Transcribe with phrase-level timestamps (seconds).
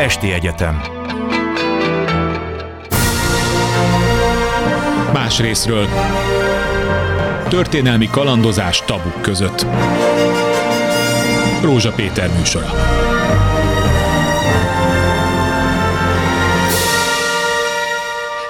[0.00, 0.82] Esti Egyetem.
[5.12, 5.88] Más részről.
[7.48, 9.66] Történelmi kalandozás tabuk között.
[11.62, 12.70] Rózsa Péter műsora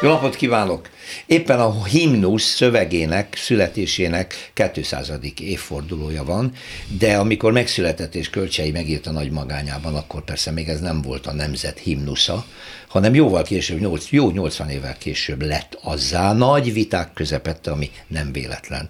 [0.03, 0.89] Jó napot kívánok!
[1.27, 5.13] Éppen a himnusz szövegének, születésének 200.
[5.41, 6.53] évfordulója van,
[6.99, 11.33] de amikor megszületett és Kölcsei megírta nagy magányában, akkor persze még ez nem volt a
[11.33, 12.45] nemzet himnusza,
[12.89, 18.33] hanem jóval később, 8, jó 80 évvel később lett azzá nagy viták közepette, ami nem
[18.33, 18.89] véletlen.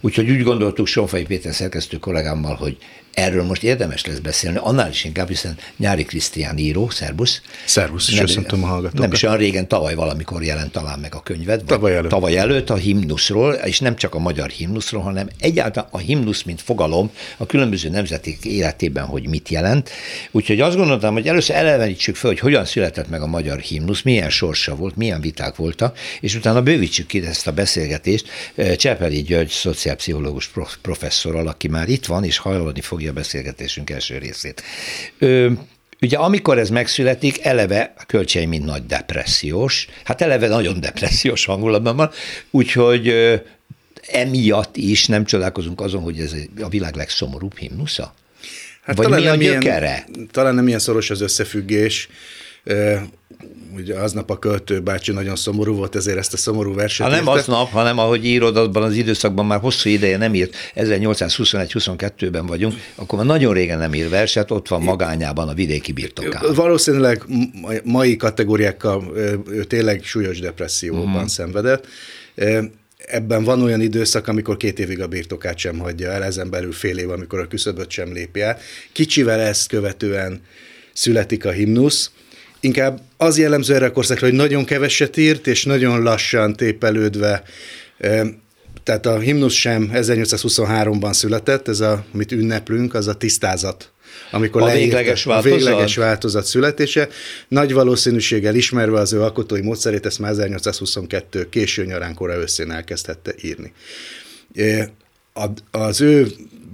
[0.00, 2.76] Úgyhogy úgy gondoltuk Sonfai Péter szerkesztő kollégámmal, hogy
[3.18, 7.40] Erről most érdemes lesz beszélni, annál is inkább, hiszen Nyári Krisztián író, szervusz.
[7.66, 9.00] Szervusz, és köszöntöm a hallgatókat.
[9.00, 11.64] Nem is olyan régen, tavaly valamikor jelent talán meg a könyved.
[11.64, 12.10] Tavaly előtt.
[12.10, 16.60] Tavaly előtt a himnuszról, és nem csak a magyar himnuszról, hanem egyáltalán a himnusz, mint
[16.60, 19.90] fogalom a különböző nemzetek életében, hogy mit jelent.
[20.30, 24.30] Úgyhogy azt gondoltam, hogy először elevenítsük fel, hogy hogyan született meg a magyar himnusz, milyen
[24.30, 28.28] sorsa volt, milyen viták voltak, és utána bővítsük ki ezt a beszélgetést
[28.76, 30.50] Csepeli György, szociálpszichológus
[30.82, 34.62] professzorral, aki már itt van, és hallani fogja a beszélgetésünk első részét.
[35.18, 35.50] Ö,
[36.00, 41.96] Ugye amikor ez megszületik, eleve a költsei mint nagy depressziós, hát eleve nagyon depressziós hangulatban
[41.96, 42.10] van,
[42.50, 43.34] úgyhogy ö,
[44.06, 48.14] emiatt is nem csodálkozunk azon, hogy ez a világ legszomorúbb himnusza.
[48.82, 50.04] Hát Vagy talán mi a gyökere?
[50.14, 52.08] Ilyen, talán nem ilyen szoros az összefüggés
[53.76, 57.20] ugye aznap a költő bácsi nagyon szomorú volt, ezért ezt a szomorú verset ha nem
[57.20, 57.32] írta.
[57.32, 63.18] aznap, hanem ahogy írod, abban az időszakban már hosszú ideje nem írt, 1821-22-ben vagyunk, akkor
[63.18, 66.54] már nagyon régen nem ír verset, ott van magányában a vidéki birtokán.
[66.54, 67.24] Valószínűleg
[67.84, 69.12] mai kategóriákkal
[69.50, 71.26] ő tényleg súlyos depresszióban uh-huh.
[71.26, 71.86] szenvedett.
[73.06, 76.98] Ebben van olyan időszak, amikor két évig a birtokát sem hagyja el, ezen belül fél
[76.98, 78.58] év, amikor a küszöböt sem lépi el.
[78.92, 80.40] Kicsivel ezt követően
[80.92, 82.10] születik a himnusz,
[82.60, 87.42] inkább az jellemző erre a korszakra, hogy nagyon keveset írt, és nagyon lassan tépelődve
[88.82, 93.92] tehát a himnusz sem 1823-ban született, ez a, amit ünneplünk, az a tisztázat
[94.30, 95.52] amikor a végleges változat?
[95.52, 97.08] A végleges változat születése.
[97.48, 103.34] Nagy valószínűséggel ismerve az ő alkotói módszerét, ezt már 1822 késő nyarán, kora őszén elkezdhette
[103.42, 103.72] írni.
[105.70, 106.26] Az ő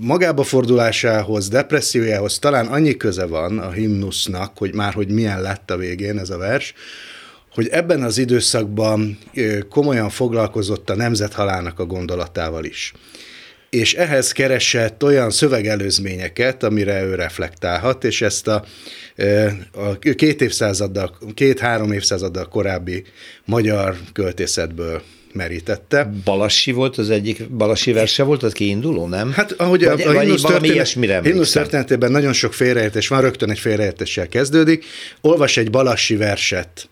[0.02, 5.76] magába fordulásához, depressziójához talán annyi köze van a himnusznak, hogy már hogy milyen lett a
[5.76, 6.74] végén ez a vers,
[7.54, 9.18] hogy ebben az időszakban
[9.70, 12.92] komolyan foglalkozott a nemzethalának a gondolatával is.
[13.70, 18.64] És ehhez keresett olyan szövegelőzményeket, amire ő reflektálhat, és ezt a,
[19.72, 23.04] a két évszázaddal, két-három évszázaddal korábbi
[23.44, 25.02] magyar költészetből
[25.34, 26.12] merítette.
[26.24, 29.32] Balassi volt az egyik, Balassi verse volt az kiinduló, nem?
[29.32, 34.28] Hát ahogy vagy, a, a himnusz történet, történetében nagyon sok félreértés van, rögtön egy félreértéssel
[34.28, 34.84] kezdődik.
[35.20, 36.88] Olvas egy Balassi verset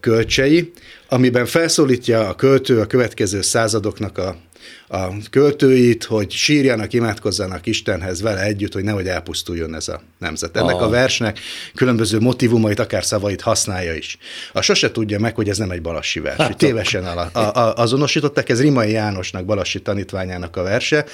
[0.00, 0.72] kölcsei,
[1.08, 4.36] amiben felszólítja a költő a következő századoknak a
[4.88, 10.56] a költőit, hogy sírjanak, imádkozzanak Istenhez vele együtt, hogy nehogy elpusztuljon ez a nemzet.
[10.56, 11.38] Ennek a versnek
[11.74, 14.18] különböző motivumait, akár szavait használja is.
[14.52, 16.36] A sose tudja meg, hogy ez nem egy balassi vers.
[16.36, 21.04] Hát, tévesen a, a, a, azonosították, ez Rimai Jánosnak, balassi tanítványának a verse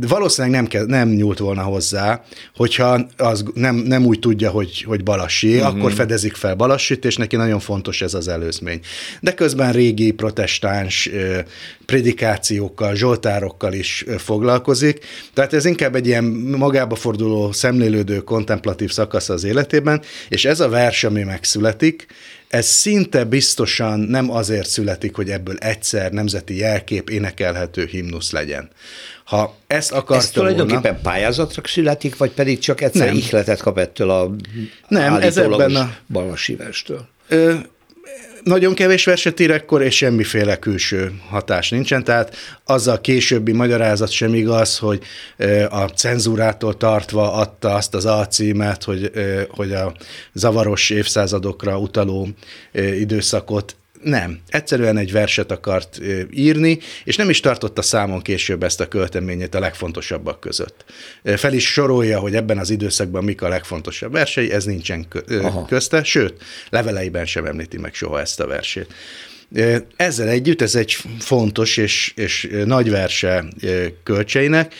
[0.00, 2.24] valószínűleg nem, kell, nem nyúlt volna hozzá,
[2.56, 5.76] hogyha az nem, nem úgy tudja, hogy, hogy Balassi, uh-huh.
[5.76, 8.80] akkor fedezik fel Balassit, és neki nagyon fontos ez az előzmény.
[9.20, 11.10] De közben régi protestáns
[11.86, 15.04] predikációkkal, zsoltárokkal is foglalkozik,
[15.34, 16.24] tehát ez inkább egy ilyen
[16.56, 22.06] magába forduló, szemlélődő, kontemplatív szakasz az életében, és ez a vers, ami megszületik,
[22.48, 28.70] ez szinte biztosan nem azért születik, hogy ebből egyszer nemzeti jelkép énekelhető himnusz legyen,
[29.28, 33.16] ha ezt akarta Ez tulajdonképpen volna, pályázatra születik, vagy pedig csak egyszer nem.
[33.16, 34.30] ihletet kap ettől a
[34.88, 37.08] nem, ez ebben a balmasíverstől?
[37.28, 37.54] Ö,
[38.42, 44.10] nagyon kevés verset ír ekkor, és semmiféle külső hatás nincsen, tehát az a későbbi magyarázat
[44.10, 45.02] sem igaz, hogy
[45.68, 49.10] a cenzúrától tartva adta azt az alcímet, hogy,
[49.50, 49.94] hogy a
[50.32, 52.28] zavaros évszázadokra utaló
[52.72, 56.00] időszakot nem, egyszerűen egy verset akart
[56.30, 60.84] írni, és nem is tartotta számon később ezt a költeményét a legfontosabbak között.
[61.24, 65.06] Fel is sorolja, hogy ebben az időszakban mik a legfontosabb versei, ez nincsen
[65.66, 68.94] közte, sőt, leveleiben sem említi meg soha ezt a versét.
[69.96, 73.44] Ezzel együtt ez egy fontos és, és nagy verse
[74.02, 74.74] kölcseinek,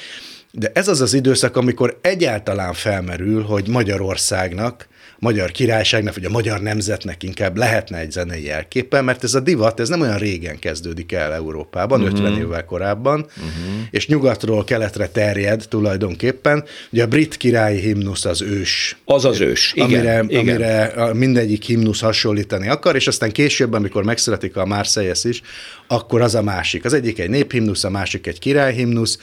[0.50, 4.88] de ez az az időszak, amikor egyáltalán felmerül, hogy Magyarországnak
[5.18, 9.80] magyar királyságnak, vagy a magyar nemzetnek inkább lehetne egy zenei jelképpen, mert ez a divat,
[9.80, 12.18] ez nem olyan régen kezdődik el Európában, uh-huh.
[12.18, 13.52] 50 évvel korábban, uh-huh.
[13.90, 16.64] és nyugatról keletre terjed tulajdonképpen.
[16.92, 18.96] Ugye a brit királyi himnusz az ős.
[19.04, 19.84] Az az ős, igen.
[19.84, 20.40] Amire, igen.
[20.40, 25.42] amire mindegyik himnusz hasonlítani akar, és aztán később, amikor megszületik a Marseillaise is,
[25.86, 26.84] akkor az a másik.
[26.84, 29.18] Az egyik egy néphimnusz, a másik egy királyhimnusz,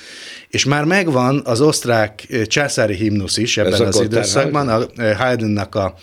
[0.56, 5.96] és már megvan az osztrák császári himnusz is ebben az időszakban, a Haydnnak a,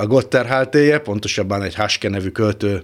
[0.00, 2.82] a Gotterhaltéje, pontosabban egy Haske nevű költő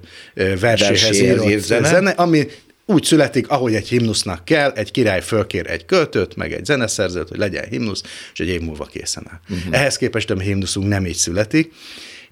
[0.61, 1.89] verséhez írott zene.
[1.89, 2.47] zene, ami
[2.87, 7.39] úgy születik, ahogy egy himnusznak kell, egy király fölkér egy költőt, meg egy zeneszerzőt, hogy
[7.39, 8.03] legyen himnusz,
[8.33, 9.41] és egy év múlva készen áll.
[9.59, 9.75] Uh-huh.
[9.75, 11.73] Ehhez képest a mi himnuszunk nem így születik,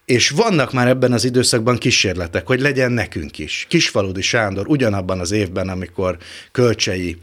[0.06, 3.66] és vannak már ebben az időszakban kísérletek, hogy legyen nekünk is.
[3.68, 6.16] Kisfaludi Sándor ugyanabban az évben, amikor
[6.52, 7.16] kölcsei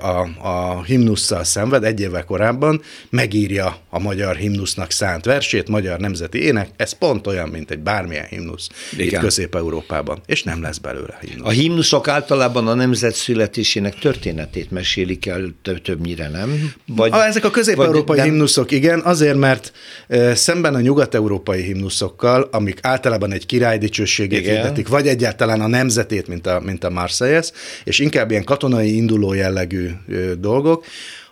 [0.00, 6.42] a, a himnusszal szenved, egy évvel korábban megírja a magyar himnusznak szánt versét, magyar nemzeti
[6.42, 9.06] ének, ez pont olyan, mint egy bármilyen himnusz Igen.
[9.06, 11.46] itt Közép-Európában, és nem lesz belőle himnusz.
[11.46, 16.72] A himnuszok általában a nemzet születésének történetét mesélik el többnyire, nem?
[16.86, 18.26] Vagy, a, ezek a közép-európai nem...
[18.26, 19.72] himnuszok, igen, azért, mert
[20.08, 26.28] e, szemben a nyugat-európai himnuszokkal, amik általában egy király dicsőségét hirdetik, vagy egyáltalán a nemzetét,
[26.28, 27.50] mint a, mint a Marseillaise,
[27.84, 29.58] és inkább ilyen katonai induló jellegű
[30.38, 30.84] dolgok.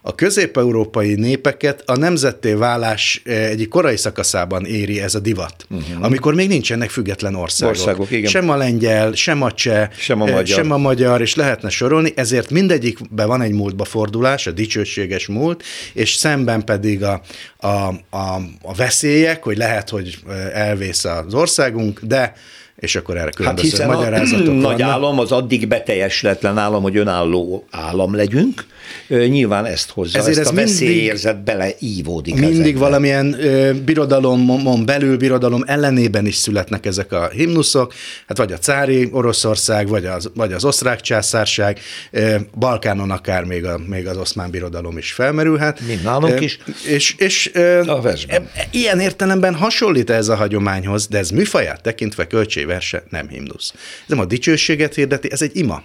[0.03, 6.05] A közép-európai népeket a nemzetté válás egyik korai szakaszában éri ez a divat, uh-huh.
[6.05, 7.75] amikor még nincsenek független országok.
[7.75, 8.31] országok igen.
[8.31, 10.47] Sem a lengyel, sem a cseh, sem a, magyar.
[10.47, 15.63] sem a magyar, és lehetne sorolni, ezért mindegyikben van egy múltba fordulás, a dicsőséges múlt,
[15.93, 17.21] és szemben pedig a,
[17.57, 17.69] a,
[18.11, 20.19] a, a veszélyek, hogy lehet, hogy
[20.53, 22.33] elvész az országunk, de
[22.79, 26.97] és akkor erre hát különböző hát magyarázatok a nagy állam, az addig beteljesletlen állam, hogy
[26.97, 28.67] önálló állam legyünk,
[29.09, 32.35] nyilván ezt hozza, Ezért ezt ez a veszélyérzet beleívódik.
[32.35, 32.79] Mindig ezekbe.
[32.79, 37.95] valamilyen ö, birodalomon belül, birodalom ellenében is születnek ezek a himnuszok,
[38.27, 41.81] hát vagy a cári Oroszország, vagy az, vagy az osztrák császárság,
[42.11, 45.81] ö, Balkánon akár még, a, még az oszmán birodalom is felmerülhet.
[45.87, 46.59] Mint nálunk is.
[46.87, 52.27] És, és ö, a e, ilyen értelemben hasonlít ez a hagyományhoz, de ez műfaját tekintve
[52.69, 53.73] költségverse nem himnusz.
[53.75, 55.83] Ez nem a dicsőséget hirdeti, ez egy ima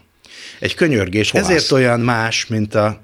[0.63, 1.29] egy könyörgés.
[1.29, 1.49] Fohász.
[1.49, 2.99] Ezért olyan más, mint, a,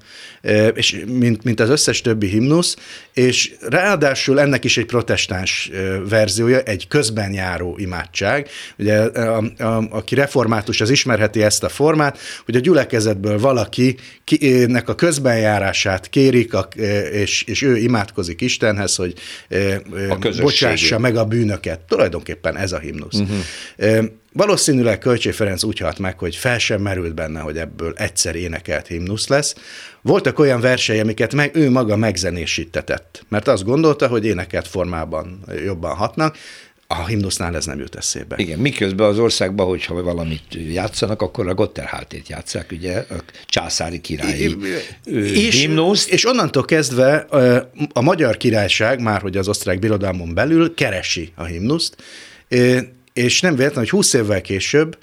[0.74, 2.76] és mint, mint az összes többi himnusz,
[3.14, 5.70] és ráadásul ennek is egy protestáns
[6.08, 8.48] verziója, egy közben járó imádság.
[8.78, 13.96] Ugye, a, a, aki református, az ismerheti ezt a formát, hogy a gyülekezetből valaki
[14.66, 16.68] nek a közbenjárását kérik, a,
[17.12, 19.14] és, és ő imádkozik Istenhez, hogy
[20.40, 21.80] bocsássa meg a bűnöket.
[21.80, 23.18] Tulajdonképpen ez a himnusz.
[23.18, 24.04] Uh-huh.
[24.32, 28.86] Valószínűleg Kölcsé Ferenc úgy halt meg, hogy fel sem merült benne, hogy ebből egyszer énekelt
[28.86, 29.54] himnusz lesz.
[30.02, 35.94] Voltak olyan versei, amiket meg, ő maga megzenésítetett, mert azt gondolta, hogy énekelt formában jobban
[35.94, 36.36] hatnak,
[36.86, 38.34] a himnusznál ez nem jut eszébe.
[38.38, 40.42] Igen, miközben az országban, hogyha valamit
[40.72, 43.14] játszanak, akkor a Gotterhaltét játszák, ugye, a
[43.46, 44.56] császári királyi
[45.04, 46.08] és, himnuszt.
[46.08, 47.16] És onnantól kezdve
[47.92, 51.96] a magyar királyság, már hogy az osztrák birodalmon belül keresi a himnuszt,
[53.12, 54.98] és nem véletlen, hogy 20 évvel később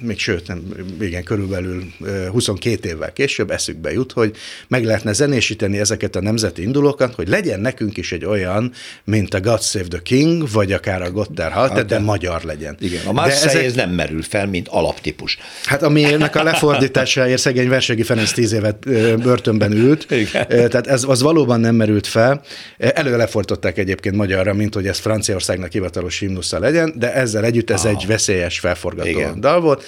[0.00, 0.62] még sőt, nem,
[1.00, 1.84] igen, körülbelül
[2.30, 4.36] 22 évvel később eszükbe jut, hogy
[4.68, 8.72] meg lehetne zenésíteni ezeket a nemzeti indulókat, hogy legyen nekünk is egy olyan,
[9.04, 12.76] mint a God Save the King, vagy akár a Gotterhalt, hát, de magyar legyen.
[12.80, 13.74] Igen, a Marseille ezek...
[13.74, 15.38] nem merül fel, mint alaptípus.
[15.64, 18.78] Hát ami ennek a lefordításáért szegény Versegi Ferenc tíz évet
[19.22, 20.48] börtönben ült, igen.
[20.48, 22.42] tehát ez az valóban nem merült fel.
[22.78, 27.84] Elő lefordították egyébként magyarra, mint hogy ez Franciaországnak hivatalos himnusza legyen, de ezzel együtt ez
[27.84, 27.90] ah.
[27.90, 29.84] egy veszélyes felforgató Igen dal volt,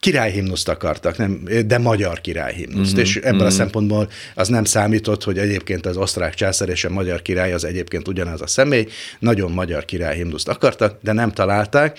[0.00, 3.46] királyhimnuszt akartak, nem, de magyar királyhimnuszt, uh-huh, és ebből uh-huh.
[3.46, 7.64] a szempontból az nem számított, hogy egyébként az osztrák császár és a magyar király az
[7.64, 8.86] egyébként ugyanaz a személy,
[9.18, 11.98] nagyon magyar királyhimnuszt akartak, de nem találták,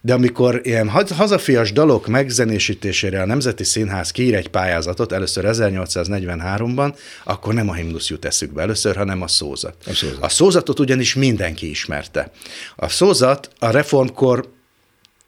[0.00, 7.54] de amikor ilyen hazafias dalok megzenésítésére a Nemzeti Színház kiír egy pályázatot, először 1843-ban, akkor
[7.54, 9.76] nem a himnusz jut eszükbe először, hanem a szózat.
[9.86, 10.22] A szózat.
[10.22, 12.30] A szózatot ugyanis mindenki ismerte.
[12.76, 14.52] A szózat a reformkor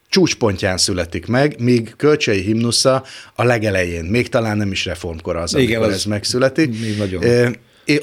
[0.09, 3.03] csúcspontján születik meg, míg kölcsei himnusza
[3.35, 6.97] a legelején, még talán nem is reformkor az, Igen, amikor az ez megszületik.
[6.97, 7.23] Nagyon.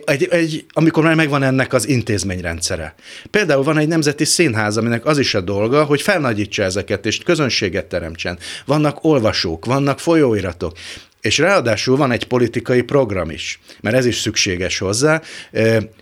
[0.05, 2.95] Egy, egy, amikor már megvan ennek az intézményrendszere.
[3.31, 7.87] Például van egy nemzeti színház, aminek az is a dolga, hogy felnagyítsa ezeket, és közönséget
[7.87, 8.39] teremtsen.
[8.65, 10.77] Vannak olvasók, vannak folyóiratok,
[11.21, 15.23] és ráadásul van egy politikai program is, mert ez is szükséges hozzá.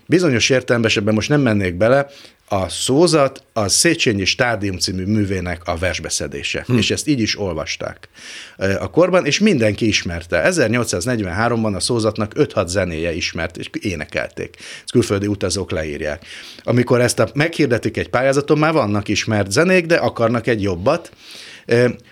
[0.07, 2.09] Bizonyos értelemben, ebben most nem mennék bele,
[2.53, 6.77] a szózat a Széchenyi Stádium című művének a versbeszedése, hm.
[6.77, 8.09] és ezt így is olvasták
[8.57, 10.43] a korban, és mindenki ismerte.
[10.51, 14.57] 1843-ban a szózatnak 5-6 zenéje ismert, és énekelték.
[14.59, 16.25] Ezt külföldi utazók leírják.
[16.63, 21.13] Amikor ezt a, meghirdetik egy pályázaton, már vannak ismert zenék, de akarnak egy jobbat,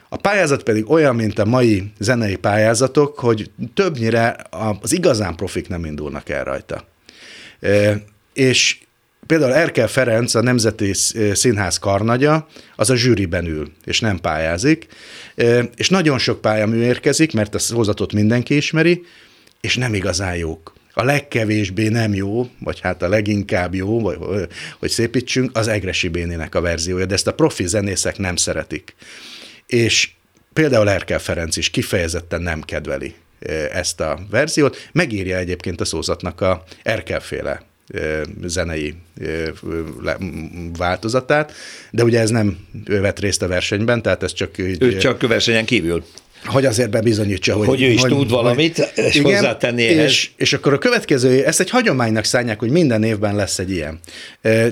[0.08, 4.36] a pályázat pedig olyan, mint a mai zenei pályázatok, hogy többnyire
[4.80, 6.84] az igazán profik nem indulnak el rajta.
[8.32, 8.78] És
[9.30, 10.92] például Erkel Ferenc, a Nemzeti
[11.32, 12.46] Színház karnagya,
[12.76, 14.86] az a zsűriben ül, és nem pályázik,
[15.76, 19.02] és nagyon sok pályamű érkezik, mert a szózatot mindenki ismeri,
[19.60, 20.74] és nem igazán jók.
[20.92, 24.18] A legkevésbé nem jó, vagy hát a leginkább jó, vagy,
[24.78, 28.94] hogy szépítsünk, az Egresi Bénének a verziója, de ezt a profi zenészek nem szeretik.
[29.66, 30.10] És
[30.52, 33.14] például Erkel Ferenc is kifejezetten nem kedveli
[33.72, 37.68] ezt a verziót, megírja egyébként a szózatnak a Erkelféle
[38.44, 38.94] zenei
[40.76, 41.52] változatát,
[41.90, 44.58] de ugye ez nem vett részt a versenyben, tehát ez csak...
[44.58, 46.04] Ő csak versenyen kívül
[46.44, 50.04] hogy azért bebizonyítsa, hogy, hogy ő is hogy, tud valamit, hogy, és igen, hozzátenni ehhez.
[50.04, 54.00] És, és akkor a következő, ezt egy hagyománynak szállják, hogy minden évben lesz egy ilyen.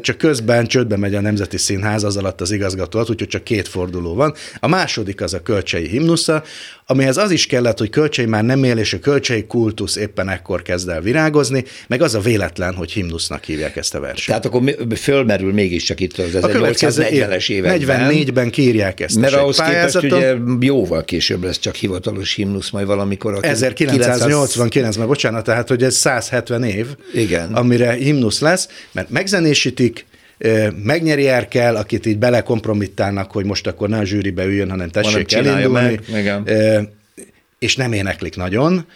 [0.00, 3.68] Csak közben csődbe megy a Nemzeti Színház, az alatt az igazgató alatt, úgyhogy csak két
[3.68, 4.34] forduló van.
[4.60, 6.42] A második az a kölcsei himnusza,
[6.87, 10.62] amihez az is kellett, hogy kölcsei már nem él, és a kölcsei kultusz éppen ekkor
[10.62, 14.26] kezd el virágozni, meg az a véletlen, hogy himnusznak hívják ezt a versenyt.
[14.26, 18.10] Tehát akkor fölmerül mégiscsak itt az 1840-es években.
[18.10, 19.16] 44-ben kírják ezt.
[19.16, 23.34] Mert ahhoz képest ugye jóval később lesz csak hivatalos himnusz majd valamikor.
[23.34, 27.54] A 1989-ben, bocsánat, tehát hogy ez 170 év, Igen.
[27.54, 30.06] amire himnusz lesz, mert megzenésítik,
[30.82, 35.98] megnyeri Erkel, akit így belekompromittálnak, hogy most akkor ne a zsűribe üljön, hanem tessék elindulni.
[36.12, 36.88] Meg.
[37.58, 38.86] És nem éneklik nagyon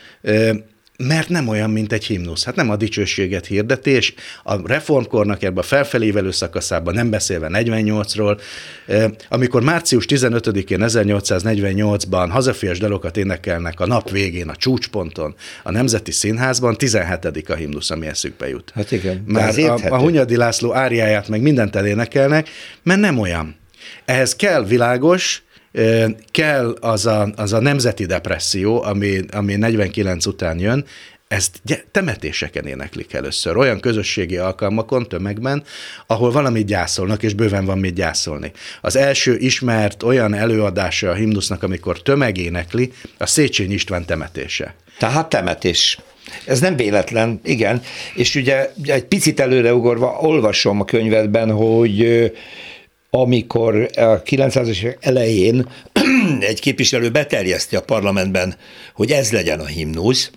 [1.07, 2.45] mert nem olyan, mint egy himnusz.
[2.45, 8.41] Hát nem a dicsőséget hirdeti, és a reformkornak ebben a felfelévelő szakaszában, nem beszélve 48-ról,
[9.29, 16.77] amikor március 15-én 1848-ban hazafias dalokat énekelnek a nap végén, a csúcsponton, a Nemzeti Színházban,
[16.77, 17.49] 17.
[17.49, 18.71] a himnusz, ami eszükbe jut.
[18.75, 19.25] Hát igen.
[19.27, 22.49] Már a, a Hunyadi László áriáját meg mindent elénekelnek,
[22.83, 23.57] mert nem olyan.
[24.05, 25.43] Ehhez kell világos,
[26.31, 30.85] kell az a, az a nemzeti depresszió, ami, ami 49 után jön,
[31.33, 35.63] ezt temetéseken éneklik először, olyan közösségi alkalmakon, tömegben,
[36.07, 38.53] ahol valamit gyászolnak, és bőven van mit gyászolni.
[38.81, 44.75] Az első ismert olyan előadása a himnusznak, amikor tömeg énekli, a Széchenyi István temetése.
[44.99, 45.99] Tehát temetés.
[46.45, 47.83] Ez nem véletlen, igen.
[48.15, 52.33] És ugye egy picit előreugorva olvasom a könyvedben, hogy
[53.15, 55.69] amikor a 900-as évek elején
[56.41, 58.57] egy képviselő beterjeszti a parlamentben,
[58.95, 60.31] hogy ez legyen a himnusz,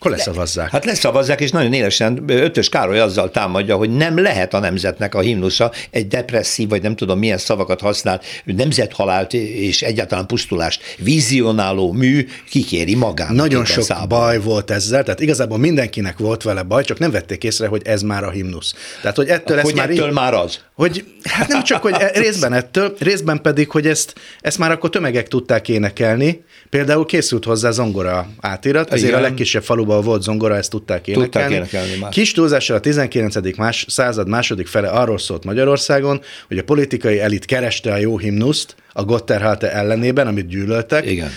[0.00, 0.70] akkor leszavazzák.
[0.70, 5.20] Hát leszavazzák, és nagyon élesen Ötös Károly azzal támadja, hogy nem lehet a nemzetnek a
[5.20, 12.26] himnusza egy depresszív, vagy nem tudom milyen szavakat használ, nemzethalált és egyáltalán pusztulást vizionáló mű
[12.50, 13.30] kikéri magát.
[13.30, 14.08] Nagyon sok szában.
[14.08, 18.02] baj volt ezzel, tehát igazából mindenkinek volt vele baj, csak nem vették észre, hogy ez
[18.02, 18.74] már a himnusz.
[19.00, 20.60] Tehát, hogy ettől hogy már ettől így, már az?
[20.74, 24.90] Hogy, hát nem csak, hogy e- részben ettől, részben pedig, hogy ezt, ezt már akkor
[24.90, 29.18] tömegek tudták énekelni, Például készült hozzá zongora átirat, ezért Igen.
[29.18, 31.30] a legkisebb faluban volt zongora, ezt tudták énekelni.
[31.30, 32.10] Tudták énekelni már.
[32.10, 33.56] Kis túlzással a 19.
[33.56, 38.74] Más, század második fele arról szólt Magyarországon, hogy a politikai elit kereste a jó himnuszt
[38.92, 41.06] a Gotterhalte ellenében, amit gyűlöltek.
[41.10, 41.30] Igen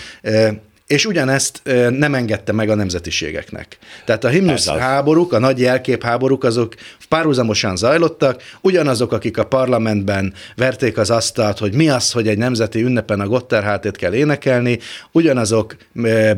[0.86, 1.60] és ugyanezt
[1.90, 3.78] nem engedte meg a nemzetiségeknek.
[4.04, 6.74] Tehát a himnusz háborúk, a nagy jelkép háborúk, azok
[7.08, 12.82] párhuzamosan zajlottak, ugyanazok, akik a parlamentben verték az asztalt, hogy mi az, hogy egy nemzeti
[12.82, 14.78] ünnepen a Gotterhátét kell énekelni,
[15.12, 15.76] ugyanazok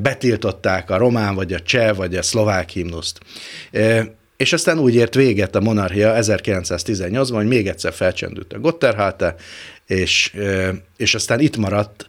[0.01, 3.19] betiltották a román, vagy a cseh, vagy a szlovák himnuszt.
[4.37, 9.35] És aztán úgy ért véget a monarchia 1918-ban, hogy még egyszer felcsendült a Gotterháte,
[9.87, 10.33] és,
[10.97, 12.07] és aztán itt maradt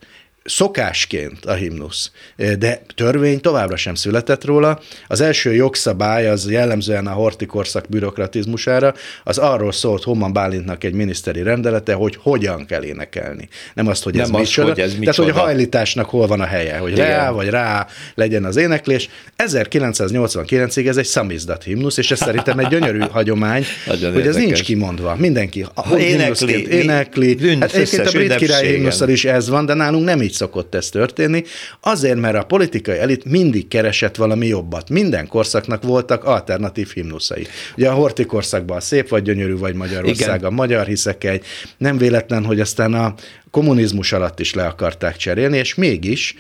[0.48, 2.12] szokásként a himnusz,
[2.60, 4.80] de törvény továbbra sem született róla.
[5.08, 11.42] Az első jogszabály az jellemzően a hortikorszak bürokratizmusára, az arról szólt Homan Bálintnak egy miniszteri
[11.44, 13.50] rendelete, hogy hogyan kell énekelni.
[13.74, 14.68] Nem azt, hogy Nem ez az, micsoda.
[14.70, 15.12] Hogy ez micsoda.
[15.12, 17.08] Tehát, hogy a hajlításnak hol van a helye, hogy Igen.
[17.08, 19.10] rá vagy rá legyen az éneklés.
[19.38, 24.42] 1989-ig ez egy szamizdat himnusz, és ez szerintem egy gyönyörű hagyomány, Nagyon hogy érdekes.
[24.42, 25.16] ez nincs kimondva.
[25.16, 26.68] Mindenki ha énekli.
[26.72, 27.58] énekli.
[27.60, 30.90] Hát egyébként a brit király himnuszal is ez van, de nálunk nem így szokott ez
[30.90, 31.44] történni,
[31.82, 34.90] azért, mert a politikai elit mindig keresett valami jobbat.
[34.90, 37.48] Minden korszaknak voltak alternatív himnuszai.
[37.78, 40.52] Ugye a Horti korszakban a szép vagy gyönyörű vagy Magyarország, Igen.
[40.52, 41.46] a magyar hiszek egy.
[41.78, 43.14] Nem véletlen, hogy aztán a
[43.52, 46.36] kommunizmus alatt is le akarták cserélni, és mégis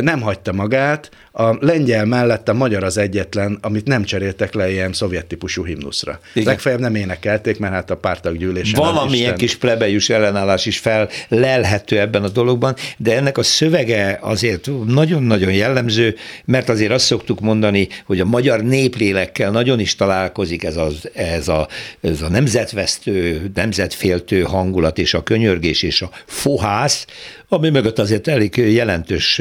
[0.00, 4.92] nem hagyta magát, a lengyel mellett a magyar az egyetlen, amit nem cseréltek le ilyen
[4.92, 6.20] szovjet típusú himnuszra.
[6.32, 6.48] Igen.
[6.48, 8.80] Legfeljebb nem énekelték, mert hát a pártaggyűlésen.
[8.80, 14.70] Valamilyen kis plebejus ellenállás is fel lelhető ebben a dologban, de ennek a szövege azért
[14.86, 16.14] nagyon-nagyon jellemző,
[16.44, 21.48] mert azért azt szoktuk mondani, hogy a magyar néplélekkel nagyon is találkozik ez, az, ez,
[21.48, 21.68] a,
[22.00, 27.06] ez a nemzetvesztő, nemzetféltő hangulat és a könyörgés és a fohász,
[27.48, 29.40] ami mögött azért elég jelentős,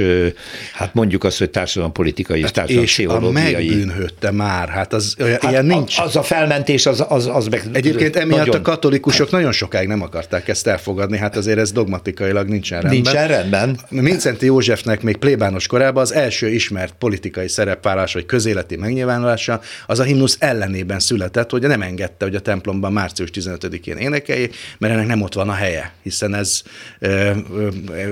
[0.74, 3.48] hát mondjuk azt, hogy társadalompolitikai és társadalompszichológiai.
[3.48, 6.00] És a megbűnhődte már, hát az olyan, hát ilyen nincs.
[6.00, 10.02] Az a felmentés, az, az, az meg Egyébként emiatt nagyon, a katolikusok nagyon sokáig nem
[10.02, 13.02] akarták ezt elfogadni, hát azért ez dogmatikailag nincsen rendben.
[13.02, 13.80] Nincsen rendben.
[13.90, 20.04] Mincenti Józsefnek még plébános korában az első ismert politikai szerepvállalás vagy közéleti megnyilvánulása az a
[20.04, 25.22] himnusz ellenében született, hogy nem engedte, hogy a templomban március 15-én énekeljék, mert ennek nem
[25.22, 26.62] ott van a helye, hiszen ez
[27.00, 27.68] ö, ö,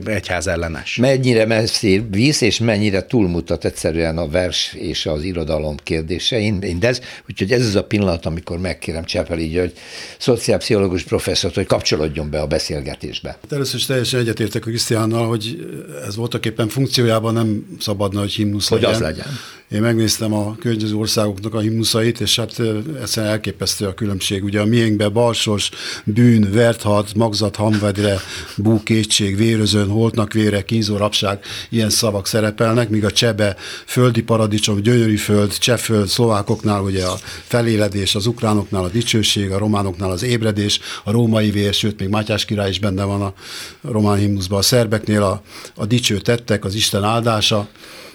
[0.06, 0.96] egyház ellenes.
[0.96, 7.02] Mennyire messzi víz, és mennyire túlmutat egyszerűen a vers és az irodalom kérdésein, mindez.
[7.30, 9.74] Úgyhogy ez az a pillanat, amikor megkérem Csepeli György,
[10.18, 13.38] szociálpszichológus professzort, hogy kapcsolódjon be a beszélgetésbe.
[13.50, 15.68] Először is teljesen egyetértek a Krisztiánnal, hogy
[16.08, 18.96] ez voltak éppen funkciójában nem szabadna, hogy himnusz hogy legyen.
[18.96, 19.28] az legyen.
[19.74, 22.60] Én megnéztem a környező országoknak a himnuszait, és hát
[23.02, 24.44] egyszerűen elképesztő a különbség.
[24.44, 25.70] Ugye a miénkben balsos,
[26.04, 28.20] bűn, verthat, magzat, hamvedre,
[28.58, 31.40] bú, kétség, vérözön, holtnak vére, kínzó, rapság,
[31.70, 38.16] ilyen szavak szerepelnek, míg a csebe, földi paradicsom, gyönyörű föld, csehföld, szlovákoknál ugye a feléledés,
[38.16, 42.70] az ukránoknál a dicsőség, a románoknál az ébredés, a római vér, sőt, még Mátyás király
[42.70, 43.34] is benne van a
[43.82, 45.42] román himnuszban, a szerbeknél a,
[45.76, 47.68] a dicső tettek, az Isten áldása,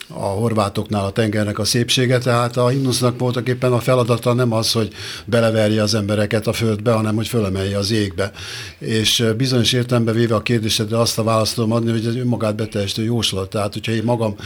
[0.09, 4.73] a horvátoknál a tengernek a szépsége, tehát a himnusznak voltak éppen a feladata nem az,
[4.73, 4.93] hogy
[5.25, 8.33] beleverje az embereket a földbe, hanem hogy fölemelje az égbe.
[8.79, 13.05] És bizonyos értelemben véve a kérdésedre azt a választ tudom adni, hogy ez önmagát beteljesítő
[13.05, 13.51] jóslat.
[13.51, 14.37] Tehát, hogyha én magam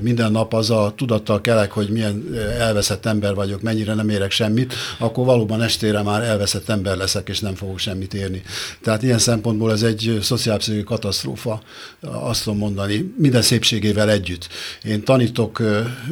[0.00, 4.74] minden nap az a tudattal kelek, hogy milyen elveszett ember vagyok, mennyire nem érek semmit,
[4.98, 8.42] akkor valóban estére már elveszett ember leszek, és nem fogok semmit érni.
[8.82, 11.60] Tehát ilyen szempontból ez egy szociálpszichológiai katasztrófa,
[12.00, 14.48] azt tudom mondani, minden szépségével együtt.
[14.82, 15.62] Én tanítok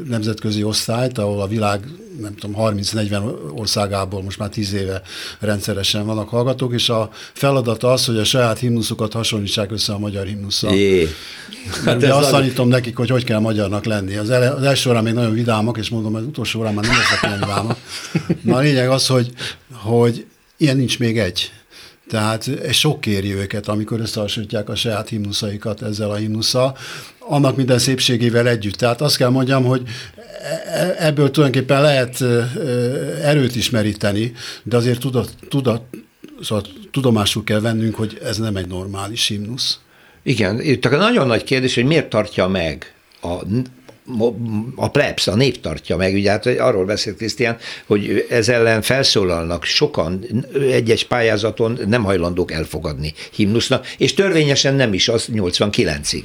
[0.09, 1.89] nemzetközi osztályt, ahol a világ
[2.21, 5.03] nem tudom, 30-40 országából most már 10 éve
[5.41, 10.27] rendszeresen vannak hallgatók, és a feladata az, hogy a saját himnuszokat hasonlítsák össze a magyar
[10.27, 10.75] himnusszal.
[10.75, 11.09] Jé.
[11.85, 14.17] Hát ugye azt tanítom nekik, hogy hogy kell magyarnak lenni.
[14.17, 16.97] Az, ele, az első órán még nagyon vidámak, és mondom, az utolsó órán már nem
[16.97, 17.79] leszek olyan vidámak.
[18.43, 19.33] Na a lényeg az, hogy,
[19.73, 21.53] hogy ilyen nincs még egy.
[22.09, 26.77] Tehát sok kéri őket, amikor összehasonlítják a saját himnuszaikat ezzel a himnusszal,
[27.29, 28.75] annak minden szépségével együtt.
[28.75, 29.83] Tehát azt kell mondjam, hogy
[30.67, 32.25] e-, ebből tulajdonképpen lehet
[33.23, 34.33] erőt is meríteni,
[34.63, 35.83] de azért tudat, tudat,
[36.43, 39.79] szóval tudomásul kell vennünk, hogy ez nem egy normális himnusz.
[40.23, 43.43] Igen, itt a nagyon nagy kérdés, hogy miért tartja meg a
[44.77, 47.57] a plebs, a nép tartja meg, ugye hát arról beszélt Krisztián,
[47.87, 50.25] hogy ez ellen felszólalnak sokan,
[50.71, 56.23] egy-egy pályázaton nem hajlandók elfogadni himnusznak, és törvényesen nem is az 89-ig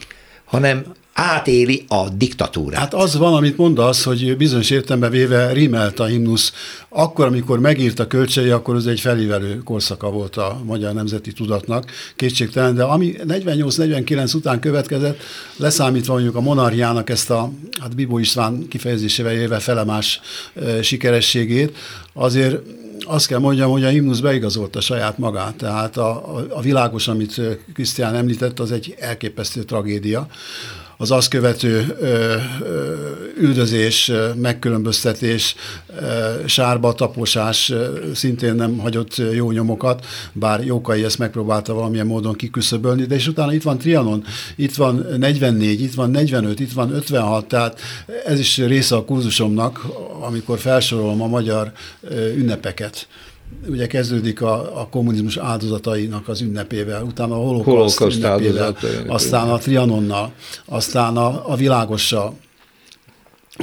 [0.49, 0.83] hanem
[1.19, 2.79] átéli a diktatúrát.
[2.79, 6.53] Hát az van, amit mondasz, hogy bizonyos értelemben véve rímelt a himnusz.
[6.89, 12.75] Akkor, amikor megírta kölcsei, akkor ez egy felívelő korszaka volt a magyar nemzeti tudatnak, kétségtelen,
[12.75, 15.21] de ami 48-49 után következett,
[15.57, 20.21] leszámítva mondjuk a monarchiának ezt a, hát Bibó István kifejezésével élve felemás
[20.55, 21.77] e, sikerességét,
[22.13, 22.61] azért
[23.05, 27.41] azt kell mondjam, hogy a himnusz beigazolta saját magát, tehát a, a, a világos, amit
[27.73, 30.27] Krisztián említett, az egy elképesztő tragédia
[31.01, 31.97] az azt követő
[33.37, 35.55] üldözés, megkülönböztetés,
[36.45, 37.73] sárba taposás
[38.13, 43.53] szintén nem hagyott jó nyomokat, bár Jókai ezt megpróbálta valamilyen módon kiküszöbölni, de és utána
[43.53, 44.23] itt van Trianon,
[44.55, 47.79] itt van 44, itt van 45, itt van 56, tehát
[48.25, 49.85] ez is része a kurzusomnak,
[50.21, 51.71] amikor felsorolom a magyar
[52.35, 53.07] ünnepeket
[53.67, 60.31] ugye kezdődik a, a kommunizmus áldozatainak az ünnepével, utána a holokauszt ünnepével, aztán a Trianonnal,
[60.65, 62.33] aztán a, a világossal,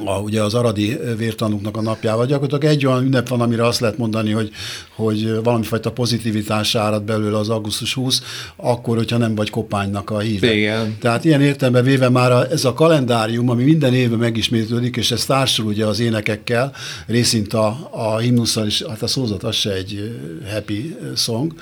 [0.04, 2.26] a, ugye az aradi vértanúknak a napjával.
[2.26, 4.50] Gyakorlatilag egy olyan ünnep van, amire azt lehet mondani, hogy,
[4.94, 8.22] hogy valamifajta pozitivitás árad belőle az augusztus 20,
[8.56, 10.54] akkor, hogyha nem vagy kopánynak a híve.
[10.54, 10.96] Igen.
[11.00, 15.24] Tehát ilyen értelemben véve már a, ez a kalendárium, ami minden évben megismétlődik, és ez
[15.24, 16.72] társul ugye az énekekkel,
[17.06, 20.18] részint a, a himnusszal is, hát a szózat az se egy
[20.52, 21.52] happy song.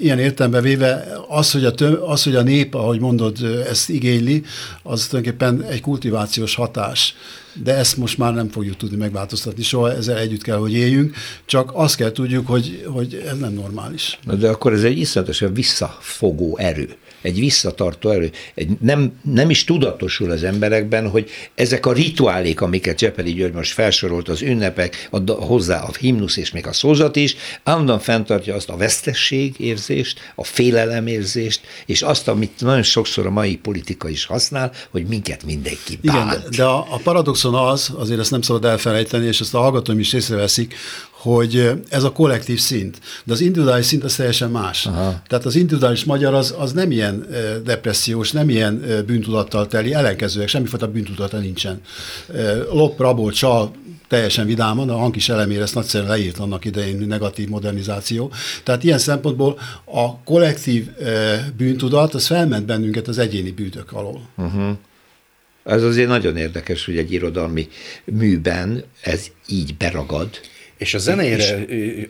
[0.00, 3.36] Ilyen értelemben véve az, hogy a, töm, az, hogy a nép, ahogy mondod,
[3.68, 4.42] ezt igényli,
[4.82, 7.14] az tulajdonképpen egy kultivációs hatás
[7.62, 11.70] de ezt most már nem fogjuk tudni megváltoztatni soha, ezzel együtt kell, hogy éljünk, csak
[11.74, 14.18] azt kell tudjuk, hogy, hogy ez nem normális.
[14.24, 18.30] Na de akkor ez egy iszonyatosan visszafogó erő egy visszatartó erő.
[18.54, 23.72] Egy nem, nem is tudatosul az emberekben, hogy ezek a rituálék, amiket Csepeli György most
[23.72, 28.68] felsorolt, az ünnepek, a, hozzá a himnusz és még a szózat is, állandóan fenntartja azt
[28.68, 34.72] a vesztesség érzést, a félelemérzést, és azt, amit nagyon sokszor a mai politika is használ,
[34.90, 36.32] hogy minket mindenki bánt.
[36.32, 37.00] Igen, de a, a
[37.50, 40.74] paradoxon az, azért ezt nem szabad elfelejteni, és ezt a hallgatóim is észreveszik,
[41.10, 44.86] hogy ez a kollektív szint, de az individuális szint az teljesen más.
[44.86, 45.22] Aha.
[45.26, 47.26] Tehát az individuális magyar az, az nem ilyen
[47.64, 51.80] depressziós, nem ilyen bűntudattal teli, ellenkezőek, semmifajta bűntudata nincsen.
[52.72, 53.70] Lop, rabol, csal,
[54.08, 58.32] teljesen vidáman, a hangkis elemére ezt nagyszerűen leírt annak idején negatív modernizáció.
[58.64, 60.88] Tehát ilyen szempontból a kollektív
[61.56, 64.20] bűntudat, az felment bennünket az egyéni bűtök alól.
[64.36, 64.70] Uh-huh.
[65.68, 67.68] Ez azért nagyon érdekes, hogy egy irodalmi
[68.04, 70.28] műben ez így beragad.
[70.78, 71.58] És a zenére,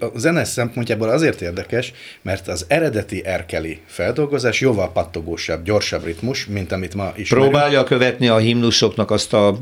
[0.00, 6.72] a zene szempontjából azért érdekes, mert az eredeti erkeli feldolgozás jóval pattogósabb, gyorsabb ritmus, mint
[6.72, 7.28] amit ma is.
[7.28, 9.58] Próbálja követni a himnuszoknak azt a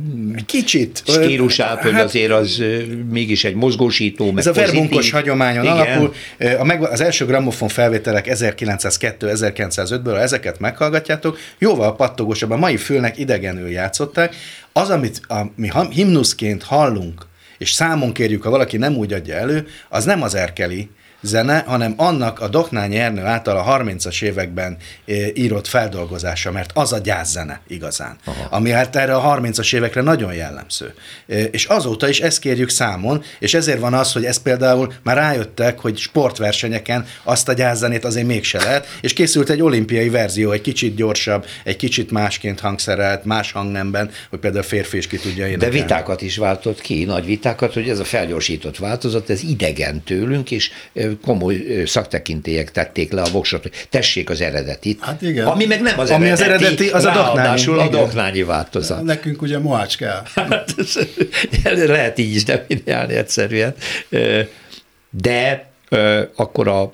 [0.46, 2.62] kicsit stílusát, hogy hát, azért az
[3.10, 5.76] mégis egy mozgósító, Ez a verbunkos hagyományon Igen.
[5.76, 6.12] alapul.
[6.58, 13.18] A meg, az első grammofon felvételek 1902-1905-ből, ha ezeket meghallgatjátok, jóval pattogósabb, a mai fülnek
[13.18, 14.34] idegenül játszották.
[14.72, 17.26] Az, amit a, mi himnuszként hallunk,
[17.58, 21.94] és számon kérjük, ha valaki nem úgy adja elő, az nem az erkeli, zene, hanem
[21.96, 27.60] annak a Doknány Ernő által a 30-as években eh, írott feldolgozása, mert az a gyászene
[27.68, 28.46] igazán, Aha.
[28.50, 30.94] ami hát erre a 30-as évekre nagyon jellemző.
[31.26, 35.16] Eh, és azóta is ezt kérjük számon, és ezért van az, hogy ez például már
[35.16, 40.60] rájöttek, hogy sportversenyeken azt a gyászzenét azért mégse lehet, és készült egy olimpiai verzió, egy
[40.60, 45.46] kicsit gyorsabb, egy kicsit másként hangszerelt, más hangnemben, hogy például a férfi is ki tudja
[45.46, 45.74] énekelni.
[45.74, 50.50] De vitákat is váltott ki, nagy vitákat, hogy ez a felgyorsított változat, ez idegen tőlünk,
[50.50, 54.98] és eh, komoly szaktekintélyek tették le a voksot, hogy tessék az eredetit.
[55.00, 55.46] Hát igen.
[55.46, 57.66] Ami meg nem az Ami eredeti, az eredeti, az a doknányi.
[57.66, 59.02] a doknányi változat.
[59.02, 60.22] Nekünk ugye mohács kell.
[60.34, 60.74] Hát,
[61.86, 63.74] lehet így is definiálni egyszerűen.
[65.10, 65.70] De
[66.36, 66.92] akkor a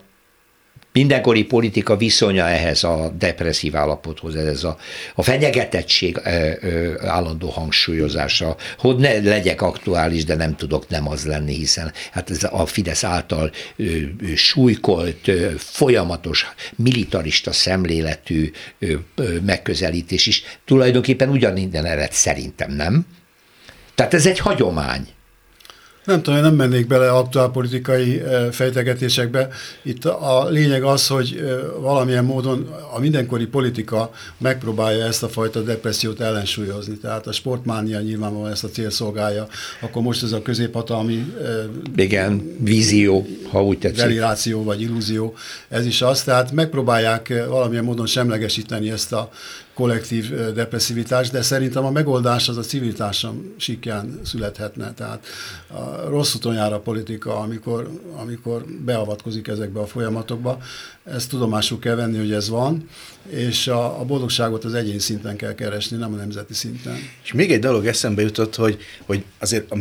[0.92, 4.78] mindenkori politika viszonya ehhez a depresszív állapothoz, ez a,
[5.14, 6.20] a fenyegetettség
[7.00, 12.44] állandó hangsúlyozása, hogy ne legyek aktuális, de nem tudok nem az lenni, hiszen hát ez
[12.50, 13.50] a Fidesz által
[14.34, 18.50] súlykolt, folyamatos, militarista szemléletű
[19.44, 23.06] megközelítés is tulajdonképpen ugyaninnen ered szerintem, nem?
[23.94, 25.08] Tehát ez egy hagyomány.
[26.04, 29.48] Nem tudom, nem mennék bele aktuálpolitikai fejtegetésekbe.
[29.82, 31.42] Itt a lényeg az, hogy
[31.80, 36.96] valamilyen módon a mindenkori politika megpróbálja ezt a fajta depressziót ellensúlyozni.
[36.96, 39.46] Tehát a sportmánia nyilvánvalóan ezt a cél szolgálja.
[39.80, 41.34] Akkor most ez a középhatalmi...
[41.96, 43.98] Igen, vízió, ha úgy tetszik.
[43.98, 45.34] Deliráció vagy illúzió,
[45.68, 46.22] ez is az.
[46.22, 49.30] Tehát megpróbálják valamilyen módon semlegesíteni ezt a
[49.74, 54.92] kollektív depresszivitás, de szerintem a megoldás az a civil társadalom sikján születhetne.
[54.92, 55.26] Tehát
[55.66, 60.58] a rossz úton jár a politika, amikor, amikor beavatkozik ezekbe a folyamatokba.
[61.04, 62.88] Ezt tudomásul kell venni, hogy ez van,
[63.28, 66.96] és a, a boldogságot az egyén szinten kell keresni, nem a nemzeti szinten.
[67.22, 69.76] És még egy dolog eszembe jutott, hogy, hogy azért a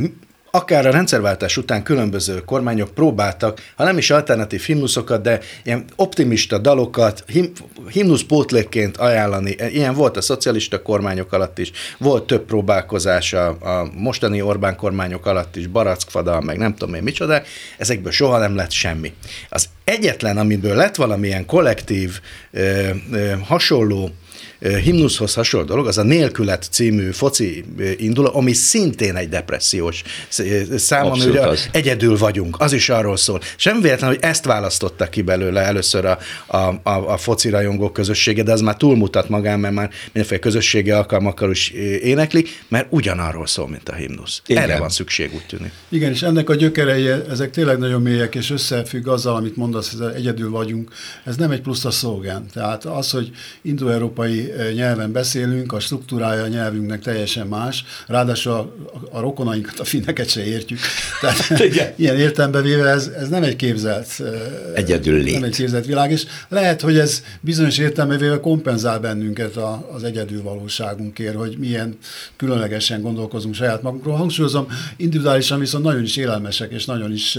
[0.51, 6.57] akár a rendszerváltás után különböző kormányok próbáltak, ha nem is alternatív himnuszokat, de ilyen optimista
[6.57, 7.51] dalokat him,
[7.91, 9.55] himnuszpótlékként ajánlani.
[9.71, 15.25] Ilyen volt a szocialista kormányok alatt is, volt több próbálkozás a, a mostani Orbán kormányok
[15.25, 17.41] alatt is, Barackfada, meg nem tudom én micsoda,
[17.77, 19.13] ezekből soha nem lett semmi.
[19.49, 22.19] Az egyetlen, amiből lett valamilyen kollektív,
[22.51, 24.09] ö, ö, hasonló
[24.61, 27.63] himnuszhoz hasonló dolog, az a Nélkület című foci
[27.97, 30.03] indul, ami szintén egy depressziós
[30.75, 33.41] szám, ami ugye egyedül vagyunk, az is arról szól.
[33.55, 38.43] Sem véletlen, hogy ezt választottak ki belőle először a, a, a, a foci rajongók közössége,
[38.43, 41.69] de az már túlmutat magán, mert már mindenféle közösségi alkalmakkal is
[42.01, 44.41] éneklik, mert ugyanarról szól, mint a himnusz.
[44.45, 44.63] Igen.
[44.63, 45.71] Erre van szükség, úgy tűnik.
[45.89, 50.15] Igen, és ennek a gyökerei, ezek tényleg nagyon mélyek, és összefügg azzal, amit mondasz, hogy
[50.15, 50.91] egyedül vagyunk.
[51.23, 52.45] Ez nem egy plusz a szlogán.
[52.53, 58.73] Tehát az, hogy indoeurópai nyelven beszélünk, a struktúrája a nyelvünknek teljesen más, ráadásul a,
[59.11, 60.79] a rokonainkat, a finneket se értjük.
[61.21, 61.59] Tehát
[61.95, 64.21] ilyen értelembe véve ez, ez nem egy képzelt
[64.73, 65.33] Egyedül lét.
[65.33, 70.03] nem egy képzelt világ, és lehet, hogy ez bizonyos értelembe véve kompenzál bennünket a, az
[70.03, 71.97] egyedül valóságunkért, hogy milyen
[72.37, 74.15] különlegesen gondolkozunk saját magunkról.
[74.15, 77.37] Hangsúlyozom, individuálisan viszont nagyon is élelmesek, és nagyon is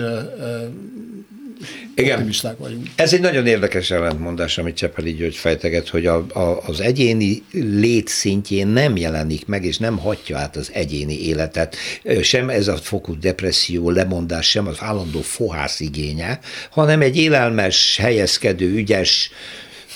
[1.95, 2.13] Igen.
[2.13, 2.87] optimisták vagyunk.
[2.95, 8.67] Ez egy nagyon érdekes ellentmondás, amit Csepeli György fejteget, hogy a, a, az egyéni létszintjén
[8.67, 11.77] nem jelenik meg, és nem hagyja át az egyéni életet,
[12.23, 18.73] sem ez a fokú depresszió, lemondás, sem az állandó fohász igénye, hanem egy élelmes, helyezkedő,
[18.75, 19.31] ügyes,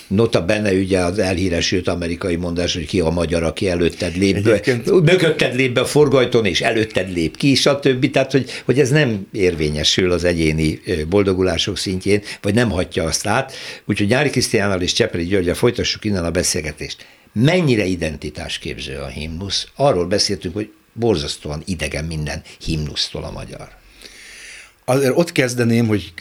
[0.09, 4.61] Nota benne ugye az elhíresült amerikai mondás, hogy ki a magyar, aki előtted lép be,
[4.85, 8.11] mögötted lép be a forgajton, és előtted lép ki, stb.
[8.11, 13.53] Tehát, hogy, hogy ez nem érvényesül az egyéni boldogulások szintjén, vagy nem hagyja azt át.
[13.85, 17.07] Úgyhogy Nyári Krisztiánnal és Csepeli Györgyel folytassuk innen a beszélgetést.
[17.33, 19.67] Mennyire identitásképző a himnusz?
[19.75, 23.69] Arról beszéltünk, hogy borzasztóan idegen minden himnusztól a magyar
[24.89, 26.13] azért ott kezdeném, hogy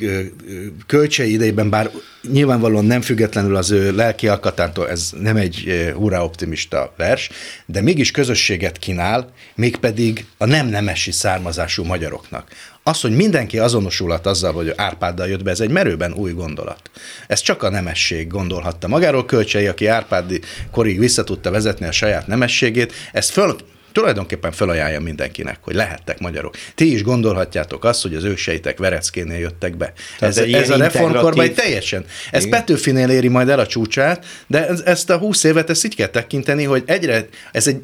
[0.86, 1.92] kölcsei idejében, bár
[2.32, 7.30] nyilvánvalóan nem függetlenül az ő lelki alkatától, ez nem egy hurrá optimista vers,
[7.66, 12.48] de mégis közösséget kínál, mégpedig a nem nemesi származású magyaroknak.
[12.84, 16.90] Az, hogy mindenki azonosulat azzal, hogy Árpáddal jött be, ez egy merőben új gondolat.
[17.28, 19.26] Ez csak a nemesség gondolhatta magáról.
[19.26, 23.56] Kölcsei, aki Árpádi korig vissza tudta vezetni a saját nemességét, ezt föl
[23.96, 26.56] tulajdonképpen felajánlja mindenkinek, hogy lehettek magyarok.
[26.76, 29.94] Ti is gondolhatjátok azt, hogy az őseitek Vereckénél jöttek be.
[30.20, 32.06] Tehát ez, ez a reformkorban teljesen.
[32.32, 32.60] Ez Igen.
[32.60, 36.64] Petőfinél éri majd el a csúcsát, de ezt a húsz évet ezt így kell tekinteni,
[36.64, 37.84] hogy egyre, ez egy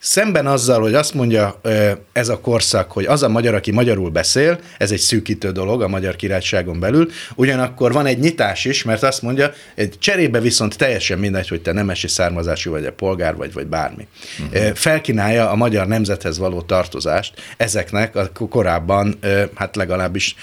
[0.00, 1.60] Szemben azzal, hogy azt mondja
[2.12, 5.88] ez a korszak, hogy az a magyar, aki magyarul beszél, ez egy szűkítő dolog a
[5.88, 11.18] magyar királyságon belül, ugyanakkor van egy nyitás is, mert azt mondja, egy cserébe viszont teljesen
[11.18, 14.06] mindegy, hogy te nemesi származású vagy a polgár vagy, vagy bármi.
[14.38, 14.74] Uh-huh.
[14.74, 19.18] Felkínálja a magyar nemzethez való tartozást ezeknek a korábban,
[19.54, 20.34] hát legalábbis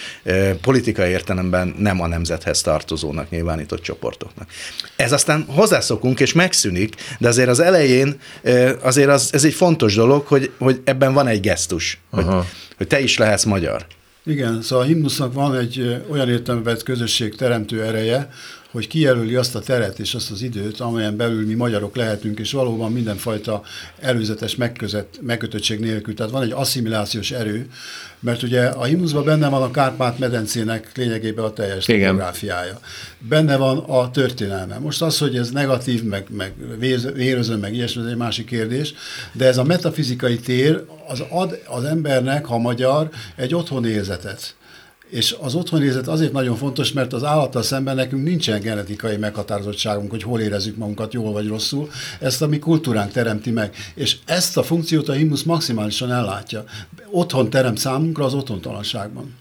[0.61, 4.47] politikai értelemben nem a nemzethez tartozónak nyilvánított csoportoknak.
[4.95, 8.19] Ez aztán hozzászokunk és megszűnik, de azért az elején
[8.81, 12.25] azért az, ez egy fontos dolog, hogy, hogy ebben van egy gesztus, hogy,
[12.77, 13.85] hogy te is lehetsz magyar.
[14.25, 18.29] Igen, szóval a himnusznak van egy olyan értelmezett közösség teremtő ereje,
[18.75, 22.51] hogy kijelöli azt a teret és azt az időt, amelyen belül mi magyarok lehetünk, és
[22.51, 23.61] valóban mindenfajta
[23.99, 26.13] előzetes megközött, megkötöttség nélkül.
[26.13, 27.69] Tehát van egy asszimilációs erő,
[28.19, 32.79] mert ugye a himnuszban benne van a Kárpát-medencének lényegében a teljes demográfiája.
[33.19, 34.77] Benne van a történelme.
[34.77, 36.53] Most az, hogy ez negatív, meg, meg
[37.13, 38.93] vérözön, meg ilyesmi, ez egy másik kérdés,
[39.31, 44.55] de ez a metafizikai tér az ad az embernek, ha magyar, egy otthonérzetet
[45.15, 50.23] és az otthonérzet azért nagyon fontos, mert az állattal szemben nekünk nincsen genetikai meghatározottságunk, hogy
[50.23, 51.89] hol érezzük magunkat jól vagy rosszul.
[52.19, 53.75] Ezt a mi kultúránk teremti meg.
[53.93, 56.63] És ezt a funkciót a himnusz maximálisan ellátja.
[57.11, 59.33] Otthon teremt számunkra az otthontalanságban.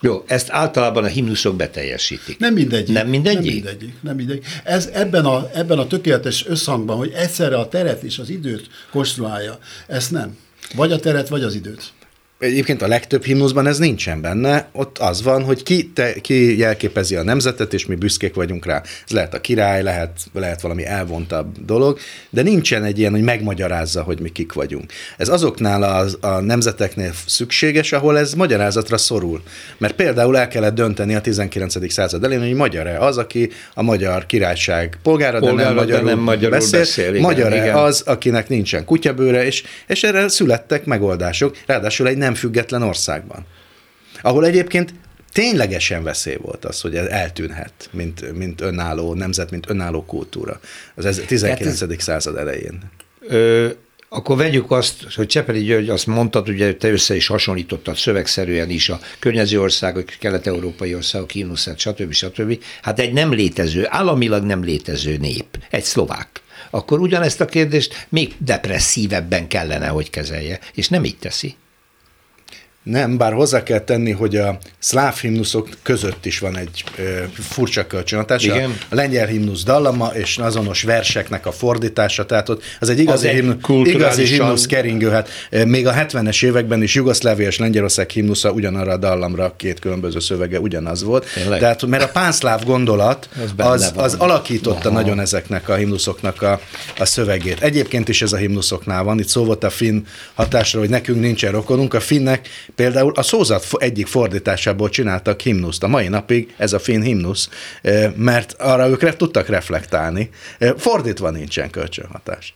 [0.00, 2.38] Jó, ezt általában a himnuszok beteljesítik.
[2.38, 2.94] Nem mindegyik.
[2.94, 3.42] Nem mindegyik?
[3.42, 3.94] Nem mindegyik.
[4.00, 4.46] Nem mindegyik.
[4.64, 9.58] Ez ebben a, ebben a tökéletes összhangban, hogy egyszerre a teret és az időt konstruálja,
[9.86, 10.36] ezt nem.
[10.74, 11.92] Vagy a teret, vagy az időt.
[12.38, 17.16] Egyébként a legtöbb himnuszban ez nincsen benne, ott az van, hogy ki, te, ki jelképezi
[17.16, 18.82] a nemzetet, és mi büszkék vagyunk rá.
[19.06, 21.98] Ez lehet a király, lehet, lehet valami elvontabb dolog,
[22.30, 24.92] de nincsen egy ilyen, hogy megmagyarázza, hogy mi kik vagyunk.
[25.16, 29.42] Ez azoknál a, a nemzeteknél szükséges, ahol ez magyarázatra szorul.
[29.78, 31.92] Mert például el kellett dönteni a 19.
[31.92, 36.10] század elején, hogy magyar-e az, aki a magyar királyság polgára, polgára de nem magyarul, de
[36.10, 37.76] nem magyarul beszél, beszél igen, magyar-e igen.
[37.76, 43.46] az, akinek nincsen kutyabőre, és, és erre születtek megoldások, ráadásul egy nem független országban.
[44.22, 44.94] Ahol egyébként
[45.32, 50.60] ténylegesen veszély volt az, hogy ez eltűnhet, mint, mint önálló nemzet, mint önálló kultúra.
[50.94, 51.80] Az 19.
[51.80, 52.90] Ez, század elején.
[53.20, 53.68] Ö,
[54.08, 58.88] akkor vegyük azt, hogy Csepeli György azt mondtad, ugye te össze is hasonlítottad szövegszerűen is
[58.88, 62.12] a környező országok, kelet-európai országok, Kínuszát, stb.
[62.12, 62.62] stb.
[62.82, 68.34] Hát egy nem létező, államilag nem létező nép, egy szlovák akkor ugyanezt a kérdést még
[68.38, 71.54] depresszívebben kellene, hogy kezelje, és nem így teszi.
[72.90, 77.86] Nem, bár hozzá kell tenni, hogy a szláv himnuszok között is van egy ö, furcsa
[77.86, 78.44] kölcsönhatás.
[78.44, 78.78] Igen.
[78.88, 83.34] A lengyel himnusz dallama és azonos verseknek a fordítása, tehát ott az egy igazi, az
[83.34, 85.08] himnusz, igazi himnusz keringő.
[85.08, 85.28] Hát
[85.66, 90.60] még a 70-es években is Jugoszlávia és Lengyelország himnusza ugyanarra a dallamra, két különböző szövege
[90.60, 91.26] ugyanaz volt.
[91.34, 91.60] Tényleg?
[91.60, 94.98] Tehát, mert a pánszláv gondolat az, az alakította Aha.
[94.98, 96.60] nagyon ezeknek a himnuszoknak a,
[96.98, 97.60] a szövegét.
[97.62, 101.52] Egyébként is ez a himnuszoknál van, itt szó volt a finn hatásra, hogy nekünk nincsen
[101.52, 105.82] rokonunk, a finnek Például a szózat egyik fordításából csináltak himnuszt.
[105.82, 107.48] A mai napig ez a finn himnusz,
[108.16, 110.30] mert arra ők tudtak reflektálni.
[110.76, 112.54] Fordítva nincsen kölcsönhatás.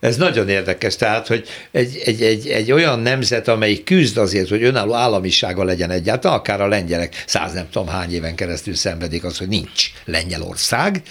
[0.00, 4.62] Ez nagyon érdekes, tehát, hogy egy, egy, egy, egy olyan nemzet, amelyik küzd azért, hogy
[4.62, 9.38] önálló államisága legyen egyáltalán, akár a lengyelek száz nem tudom hány éven keresztül szenvedik az,
[9.38, 11.02] hogy nincs Lengyelország,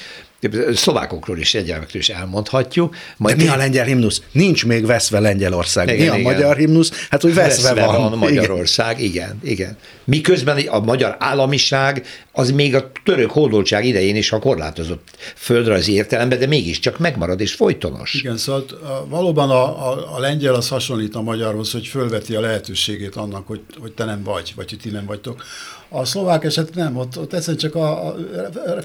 [0.74, 2.96] szlovákokról is egyáltalán is elmondhatjuk.
[3.18, 4.22] Majd De mi a lengyel himnusz?
[4.32, 5.88] Nincs még veszve Lengyelország.
[5.88, 6.34] Igen, mi a igen.
[6.34, 7.08] magyar himnusz?
[7.10, 8.10] Hát, hogy veszve, veszve van.
[8.10, 9.40] van Magyarország, igen.
[9.44, 9.78] igen, igen.
[10.04, 16.40] Miközben a magyar államiság az még a török hódoltság idején is, ha korlátozott földrajzi értelemben,
[16.40, 18.14] de mégiscsak megmarad és folytonos.
[18.14, 18.66] Igen, szóval
[19.08, 23.62] valóban a, a, a lengyel az hasonlít a magyarhoz, hogy fölveti a lehetőségét annak, hogy,
[23.80, 25.44] hogy te nem vagy, vagy hogy ti nem vagytok.
[25.90, 28.16] A szlovák eset nem, ott, ott egyszerűen csak a, a,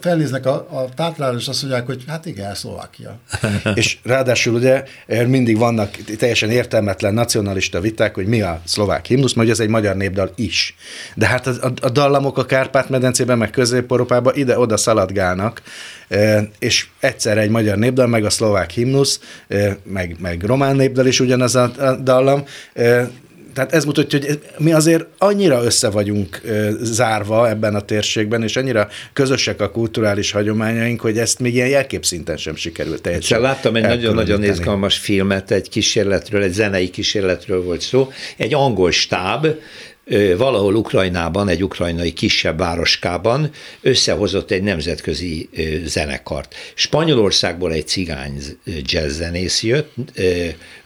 [0.00, 3.18] felnéznek a, a táplára, és azt mondják, hogy hát igen, Szlovákia.
[3.74, 9.32] és ráadásul ugye eh, mindig vannak teljesen értelmetlen nacionalista viták, hogy mi a szlovák himnusz,
[9.32, 10.74] mert ez egy magyar népdal is.
[11.14, 15.62] De hát a, a, a dallamok a Kárpát-medencében, meg Közép-Európában ide-oda szaladgálnak,
[16.08, 21.06] eh, és egyszer egy magyar népdal, meg a szlovák himnusz, eh, meg, meg román népdal
[21.06, 22.44] is ugyanaz a dallam,
[23.54, 26.40] tehát ez mutatja, hogy mi azért annyira össze vagyunk
[26.80, 32.36] zárva ebben a térségben, és annyira közösek a kulturális hagyományaink, hogy ezt még ilyen jelképszinten
[32.36, 33.40] sem sikerült teljesen.
[33.40, 38.12] Láttam egy nagyon-nagyon izgalmas filmet, egy kísérletről, egy zenei kísérletről volt szó.
[38.36, 39.46] Egy angol stáb
[40.36, 45.48] valahol Ukrajnában, egy ukrajnai kisebb városkában összehozott egy nemzetközi
[45.84, 46.54] zenekart.
[46.74, 49.94] Spanyolországból egy cigány jazzzenész jött,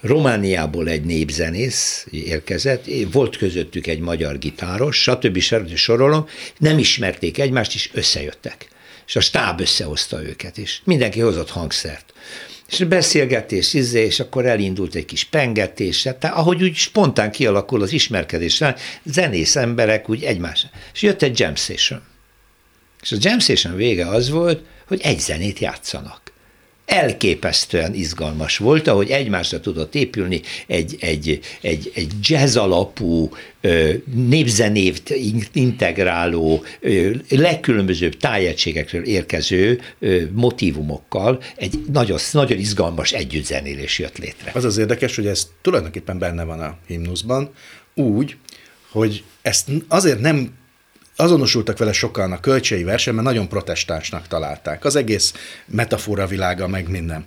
[0.01, 5.39] Romániából egy népzenész érkezett, volt közöttük egy magyar gitáros, stb.
[5.39, 5.75] stb.
[5.75, 6.27] sorolom,
[6.59, 8.69] nem ismerték egymást, és összejöttek.
[9.07, 12.14] És a stáb összehozta őket, és mindenki hozott hangszert
[12.69, 17.93] és beszélgetés, izé, és akkor elindult egy kis pengetés, tehát ahogy úgy spontán kialakul az
[17.93, 18.63] ismerkedés,
[19.05, 20.67] zenész emberek úgy egymás.
[20.95, 22.03] És jött egy jam session.
[23.03, 26.24] És a jam session vége az volt, hogy egy zenét játszanak
[26.87, 33.31] elképesztően izgalmas volt, ahogy egymásra tudott épülni egy, egy, egy, egy jazz alapú,
[34.15, 35.15] népzenévt
[35.53, 36.65] integráló,
[37.29, 39.81] legkülönbözőbb tájegységekről érkező
[40.33, 44.51] motivumokkal egy nagyon, nagyon izgalmas együttzenélés jött létre.
[44.55, 47.51] Az az érdekes, hogy ez tulajdonképpen benne van a himnuszban,
[47.95, 48.37] úgy,
[48.91, 50.53] hogy ezt azért nem
[51.17, 54.85] azonosultak vele sokan a kölcsei versen, mert nagyon protestánsnak találták.
[54.85, 55.33] Az egész
[55.67, 57.27] metafora világa, meg minden.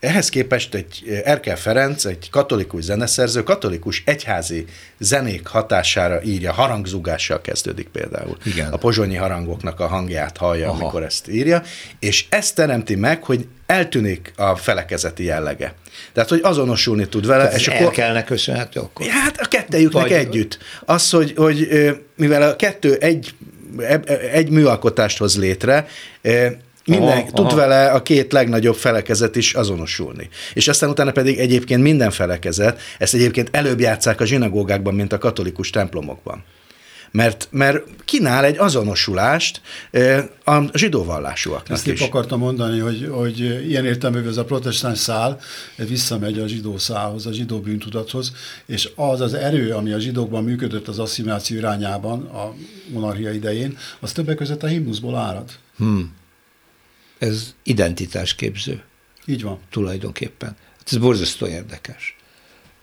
[0.00, 4.64] Ehhez képest egy Erkel Ferenc, egy katolikus zeneszerző, katolikus egyházi
[4.98, 8.36] zenék hatására írja, harangzúgással kezdődik például.
[8.44, 8.72] Igen.
[8.72, 10.80] A pozsonyi harangoknak a hangját hallja, Aha.
[10.80, 11.62] amikor ezt írja,
[11.98, 15.74] és ezt teremti meg, hogy eltűnik a felekezeti jellege.
[16.12, 17.44] Tehát, hogy azonosulni tud vele.
[17.44, 19.06] Tehát és akkor, kellene köszönhető akkor?
[19.06, 20.12] Hát a kettejüknek Vagy...
[20.12, 20.58] együtt.
[20.84, 21.68] Az, hogy, hogy
[22.16, 23.34] mivel a kettő egy,
[24.32, 25.86] egy műalkotást hoz létre,
[26.86, 27.56] minden, aha, tud aha.
[27.56, 30.28] vele a két legnagyobb felekezet is azonosulni.
[30.54, 35.18] És aztán utána pedig egyébként minden felekezet, ezt egyébként előbb játszák a zsinagógákban, mint a
[35.18, 36.44] katolikus templomokban.
[37.16, 39.60] Mert, mert kínál egy azonosulást
[40.44, 42.00] a zsidó vallásúaknak Ezt is.
[42.00, 45.40] épp akartam mondani, hogy, hogy ilyen értelmű ez a protestáns szál
[45.76, 48.32] visszamegy a zsidó szálhoz, a zsidó bűntudathoz,
[48.66, 52.54] és az az erő, ami a zsidókban működött az asszimiláció irányában a
[52.88, 55.50] monarchia idején, az többek között a himnuszból árad.
[55.76, 56.14] Hmm
[57.18, 58.82] ez identitásképző.
[59.24, 59.58] Így van.
[59.70, 60.56] Tulajdonképpen.
[60.86, 62.15] Ez borzasztó érdekes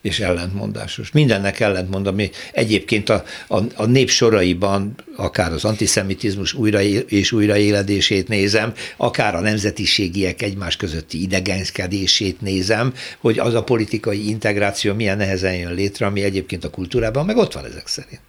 [0.04, 1.12] és ellentmondásos.
[1.12, 8.28] Mindennek ellentmond, ami egyébként a, a, a nép soraiban, akár az antiszemitizmus újra és újraéledését
[8.28, 15.56] nézem, akár a nemzetiségiek egymás közötti idegenkedését nézem, hogy az a politikai integráció milyen nehezen
[15.56, 18.22] jön létre, ami egyébként a kultúrában meg ott van ezek szerint.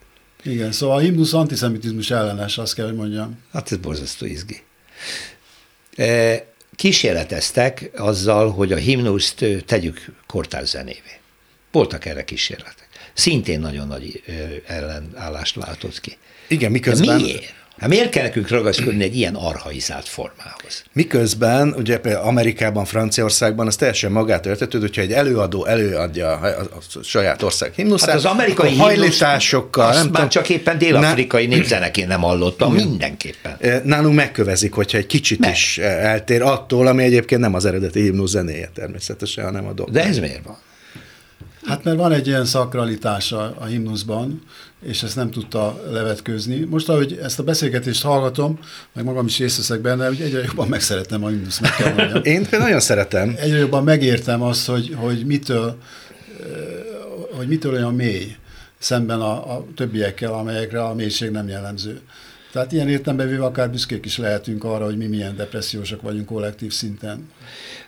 [0.43, 3.39] Igen, szóval a himnusz antiszemitizmus ellenes, azt kell, hogy mondjam.
[3.53, 4.63] Hát ez borzasztó izgi.
[5.97, 6.45] E,
[6.77, 11.23] kísérleteztek azzal, hogy a himnuszt tegyük kortárs zenévé.
[11.75, 12.89] Voltak erre kísérletek.
[13.13, 14.23] Szintén nagyon nagy
[14.67, 16.17] ellenállást látott ki.
[16.49, 17.17] Igen, miközben...
[17.17, 17.55] De miért?
[17.79, 20.85] Hát miért kell nekünk ragaszkodni egy ilyen arhaizált formához?
[20.93, 27.03] Miközben, ugye például Amerikában, Franciaországban az teljesen magát értetődő, hogyha egy előadó előadja a, a
[27.03, 32.09] saját ország himnuszát, hát az amerikai hajlításokkal, nem már tudom, csak éppen dél-afrikai ne, népzeneként
[32.09, 33.83] nem hallottam, mindenképpen.
[33.85, 35.51] Nálunk megkövezik, hogyha egy kicsit Meg.
[35.51, 39.93] is eltér attól, ami egyébként nem az eredeti himnusz zenéje természetesen, hanem a dolog.
[39.93, 40.59] De ez miért van?
[41.64, 44.42] Hát mert van egy ilyen szakralitás a, himnuszban,
[44.83, 46.59] és ezt nem tudta levetkőzni.
[46.61, 48.59] Most, ahogy ezt a beszélgetést hallgatom,
[48.92, 52.22] meg magam is részt veszek benne, hogy egyre jobban megszerettem a himnuszt, meg kell mondjam.
[52.35, 53.35] Én nagyon szeretem.
[53.38, 55.79] Egyre jobban megértem azt, hogy, hogy mitől,
[57.37, 58.37] hogy mitől olyan mély
[58.79, 62.00] szemben a, a többiekkel, amelyekre a mélység nem jellemző.
[62.55, 66.73] Tehát ilyen értelemben véve akár büszkék is lehetünk arra, hogy mi milyen depressziósak vagyunk kollektív
[66.73, 67.29] szinten.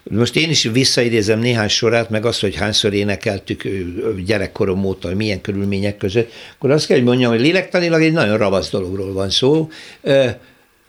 [0.02, 3.62] Most én is visszaidézem néhány sorát, meg azt, hogy hányszor énekeltük
[4.24, 8.70] gyerekkorom óta, milyen körülmények között, akkor azt kell, hogy mondjam, hogy lélektanilag egy nagyon ravasz
[8.70, 9.70] dologról van szó.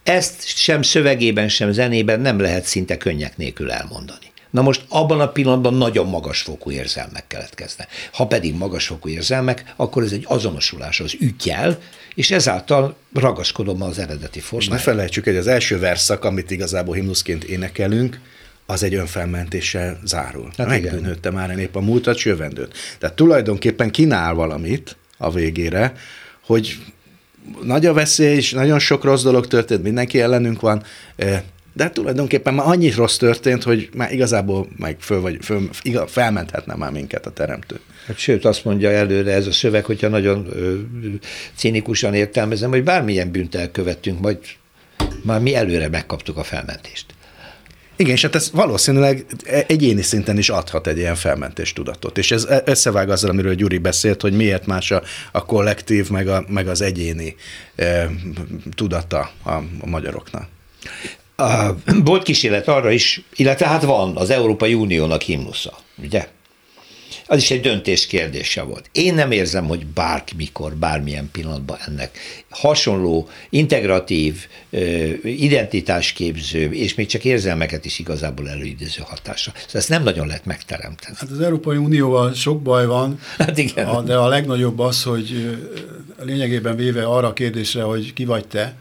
[0.04, 4.32] Ezt sem szövegében, sem zenében nem lehet szinte könnyek nélkül elmondani.
[4.50, 7.90] Na most abban a pillanatban nagyon magasfokú érzelmek keletkeznek.
[8.12, 11.78] Ha pedig magasfokú érzelmek, akkor ez egy azonosulás az ügyjel,
[12.16, 14.74] és ezáltal ragaszkodom az eredeti formára.
[14.74, 18.20] És ne felejtsük, hogy az első verszak, amit igazából himnuszként énekelünk,
[18.66, 20.52] az egy önfelmentéssel zárul.
[20.58, 22.74] Hát Megbűnődte már nép a múltat, jövendőt.
[23.00, 25.94] Tehát tulajdonképpen kínál valamit a végére,
[26.46, 26.78] hogy
[27.64, 30.84] nagy a veszély, és nagyon sok rossz dolog történt, mindenki ellenünk van,
[31.78, 36.76] de tulajdonképpen már annyi rossz történt, hogy már igazából meg föl vagy, föl, igaz, felmenthetne
[36.76, 37.80] már minket a teremtő.
[38.08, 40.76] Hát sőt, azt mondja előre ez a szöveg, hogyha nagyon ö,
[41.56, 44.38] cinikusan értelmezem, hogy bármilyen bűnt elkövettünk, majd
[45.24, 47.06] már mi előre megkaptuk a felmentést.
[47.96, 49.26] Igen, és hát ez valószínűleg
[49.68, 52.18] egyéni szinten is adhat egy ilyen felmentés tudatot.
[52.18, 55.02] És ez összevág azzal, amiről Gyuri beszélt, hogy miért más a,
[55.32, 57.36] a kollektív, meg, a, meg az egyéni
[57.76, 58.10] e,
[58.76, 60.48] tudata a, a magyaroknak.
[62.04, 66.28] Volt kísérlet arra is, illetve hát van az Európai Uniónak himnusza, ugye?
[67.28, 68.90] az is egy döntés kérdése volt.
[68.92, 72.20] Én nem érzem, hogy bármikor, bármilyen pillanatban ennek
[72.50, 74.48] hasonló, integratív,
[75.24, 79.52] identitásképző, és még csak érzelmeket is igazából előidéző hatása.
[79.56, 81.16] Szóval ezt nem nagyon lehet megteremteni.
[81.20, 84.06] Hát az Európai Unióval sok baj van, hát igen.
[84.06, 85.58] de a legnagyobb az, hogy
[86.20, 88.78] lényegében véve arra a kérdésre, hogy ki vagy te,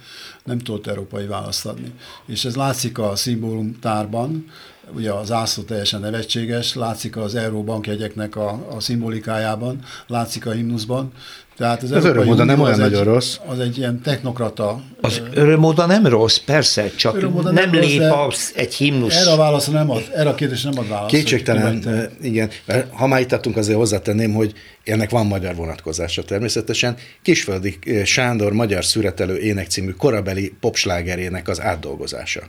[0.47, 1.92] nem tudott európai választ adni.
[2.26, 4.51] És ez látszik a szimbólumtárban,
[4.95, 11.12] ugye az ászló teljesen nevetséges, látszik az Euróbank jegyeknek a, a szimbolikájában, látszik a himnuszban,
[11.57, 13.37] tehát az, az örömóda nem olyan nagyon egy, rossz.
[13.47, 14.82] Az egy ilyen technokrata.
[15.01, 19.16] Az örömóda nem rossz, persze, csak nem, nem lép rossz, egy himnusz.
[19.16, 21.14] Erre a válasz nem ad, erre a kérdés nem ad választ.
[21.14, 22.51] Kétségtelen, igen.
[22.91, 24.53] Ha már itt adtunk, azért hozzátenném, hogy
[24.84, 26.97] ennek van magyar vonatkozása természetesen.
[27.22, 32.41] Kisföldi Sándor magyar szüretelő ének című korabeli popslágerének az átdolgozása.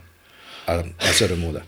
[0.98, 1.62] Az örömóda.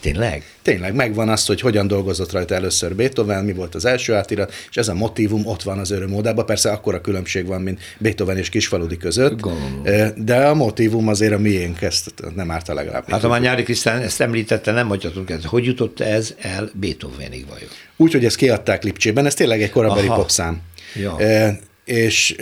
[0.00, 0.42] Tényleg?
[0.62, 4.76] Tényleg, megvan azt, hogy hogyan dolgozott rajta először Beethoven, mi volt az első átirat, és
[4.76, 6.46] ez a motivum ott van az örömódában.
[6.46, 10.24] Persze akkora különbség van, mint Beethoven és Kisfaludi között, Gondolom.
[10.24, 13.10] de a motivum azért a miénk, ezt nem árta legalább.
[13.10, 15.44] Hát már Nyári Krisztán ezt említette, nem hagyhatunk ezt.
[15.44, 17.68] Hogy jutott ez el Beethovenig vajon?
[17.96, 20.60] Úgy, hogy ezt kiadták Lipcsében, ez tényleg egy korabeli popszám.
[20.94, 21.18] Ja.
[21.18, 22.36] E, és,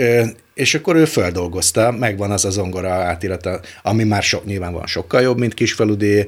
[0.54, 5.22] és akkor ő feldolgozta, megvan az a zongora átirata, ami már sok, nyilván van sokkal
[5.22, 6.26] jobb, mint Kisfaludi,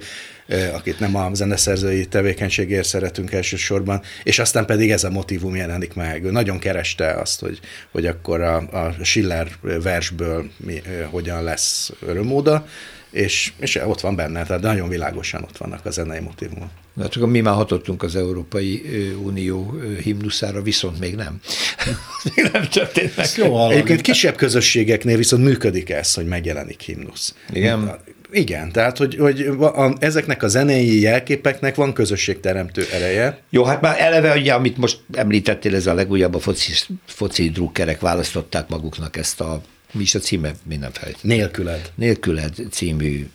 [0.72, 6.24] akit nem a zeneszerzői tevékenységért szeretünk elsősorban, és aztán pedig ez a motivum jelenik meg.
[6.24, 9.48] Ő nagyon kereste azt, hogy, hogy akkor a, a Schiller
[9.82, 12.66] versből mi, hogyan lesz örömóda,
[13.10, 16.68] és, és ott van benne, tehát nagyon világosan ott vannak a zenei motivumok.
[17.00, 18.82] Hát akkor mi már hatottunk az Európai
[19.22, 21.40] Unió himnuszára, viszont még nem.
[22.34, 23.26] még nem történt meg.
[23.36, 27.34] Jó, Egyébként kisebb közösségeknél viszont működik ez, hogy megjelenik himnusz.
[27.52, 27.98] Igen.
[28.30, 33.38] Igen, tehát hogy, hogy a, ezeknek a zenei jelképeknek van közösségteremtő ereje.
[33.50, 36.72] Jó, hát már eleve, ugye, amit most említettél, ez a legújabb a foci,
[37.06, 39.62] foci drukkerek választották maguknak ezt a
[39.92, 41.18] mi is a címe, minden felejt.
[41.22, 41.92] Nélküled.
[41.94, 43.26] Nélküled című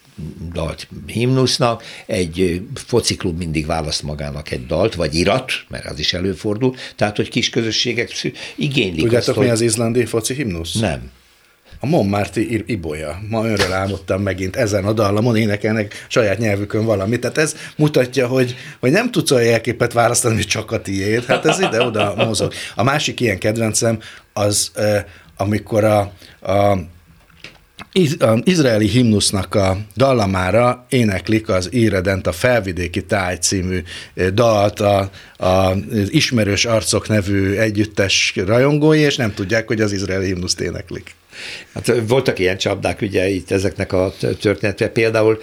[0.53, 6.75] dalt himnusznak, egy fociklub mindig választ magának egy dalt, vagy irat, mert az is előfordul,
[6.95, 8.11] tehát, hogy kis közösségek
[8.55, 10.73] igénylik Tudjátok, azt, mi az izlandi foci himnusz?
[10.73, 11.11] Nem.
[11.83, 13.19] A Montmartre Ibolya.
[13.29, 17.19] Ma önről álmodtam megint ezen a dallamon, énekelnek saját nyelvükön valamit.
[17.19, 21.25] Tehát ez mutatja, hogy, hogy nem tudsz olyan jelképet választani, hogy csak a tiéd.
[21.25, 22.53] Hát ez ide-oda mozog.
[22.75, 23.99] A másik ilyen kedvencem
[24.33, 24.71] az,
[25.37, 25.99] amikor a,
[26.41, 26.77] a
[28.43, 33.83] izraeli himnusznak a dallamára éneklik az Éredent a Felvidéki Táj című
[34.33, 35.73] dalt a, a,
[36.07, 41.15] Ismerős Arcok nevű együttes rajongói, és nem tudják, hogy az izraeli himnuszt éneklik.
[41.73, 44.87] Hát voltak ilyen csapdák ugye itt ezeknek a történetre.
[44.87, 45.41] Például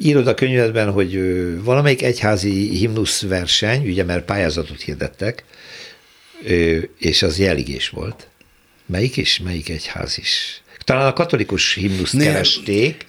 [0.00, 1.20] írod a könyvedben, hogy
[1.62, 5.44] valamelyik egyházi himnusz verseny, ugye mert pályázatot hirdettek,
[6.98, 8.26] és az jeligés volt.
[8.86, 9.38] Melyik is?
[9.38, 10.62] Melyik egyház is?
[10.84, 13.04] Talán a katolikus himnuszt nem, keresték.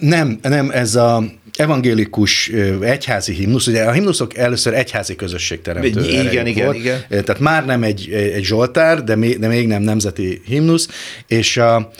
[0.00, 1.24] Nem, nem, ez a
[1.58, 2.50] evangélikus
[2.80, 7.04] egyházi himnusz, ugye a himnuszok először egyházi közösség teremtő Igen, igen, volt, igen.
[7.08, 10.88] Tehát már nem egy, egy Zsoltár, de még, de még nem nemzeti himnusz,
[11.26, 11.90] és a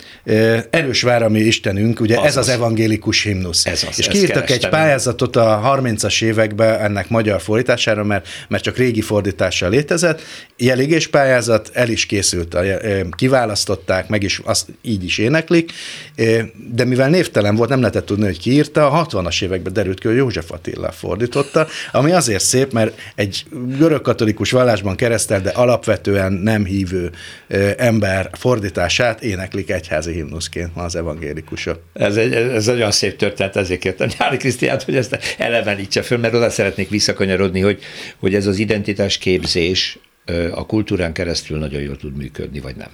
[0.69, 3.65] erős vár, ami Istenünk, ugye az ez az, az evangélikus himnusz.
[3.65, 8.77] Ez az, és kiírtak egy pályázatot a 30-as években ennek magyar fordítására, mert, mert csak
[8.77, 10.21] régi fordítással létezett.
[10.57, 12.57] Jelégés pályázat, el is készült,
[13.15, 15.71] kiválasztották, meg is azt így is éneklik,
[16.71, 20.15] de mivel névtelen volt, nem lehetett tudni, hogy kiírta, a 60-as években derült ki, hogy
[20.17, 23.45] József Attila fordította, ami azért szép, mert egy
[23.77, 27.11] görögkatolikus vallásban keresztel, de alapvetően nem hívő
[27.77, 31.81] ember fordítását éneklik egyházi himnuszként ma az evangélikusok.
[31.93, 36.33] Ez egy, ez olyan szép történet, ezért kértem Nyári Krisztiát, hogy ezt elevenítse föl, mert
[36.33, 37.81] oda szeretnék visszakanyarodni, hogy,
[38.19, 39.99] hogy ez az identitás képzés
[40.51, 42.89] a kultúrán keresztül nagyon jól tud működni, vagy nem.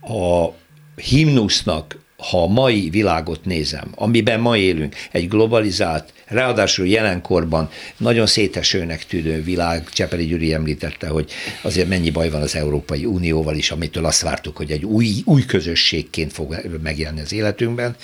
[0.00, 0.48] A
[0.96, 1.98] himnusznak
[2.30, 9.42] ha a mai világot nézem, amiben ma élünk, egy globalizált, ráadásul jelenkorban nagyon szétesőnek tűnő
[9.42, 11.30] világ, Csepeli Gyuri említette, hogy
[11.62, 15.44] azért mennyi baj van az Európai Unióval is, amitől azt vártuk, hogy egy új, új
[15.44, 17.96] közösségként fog megjelenni az életünkben.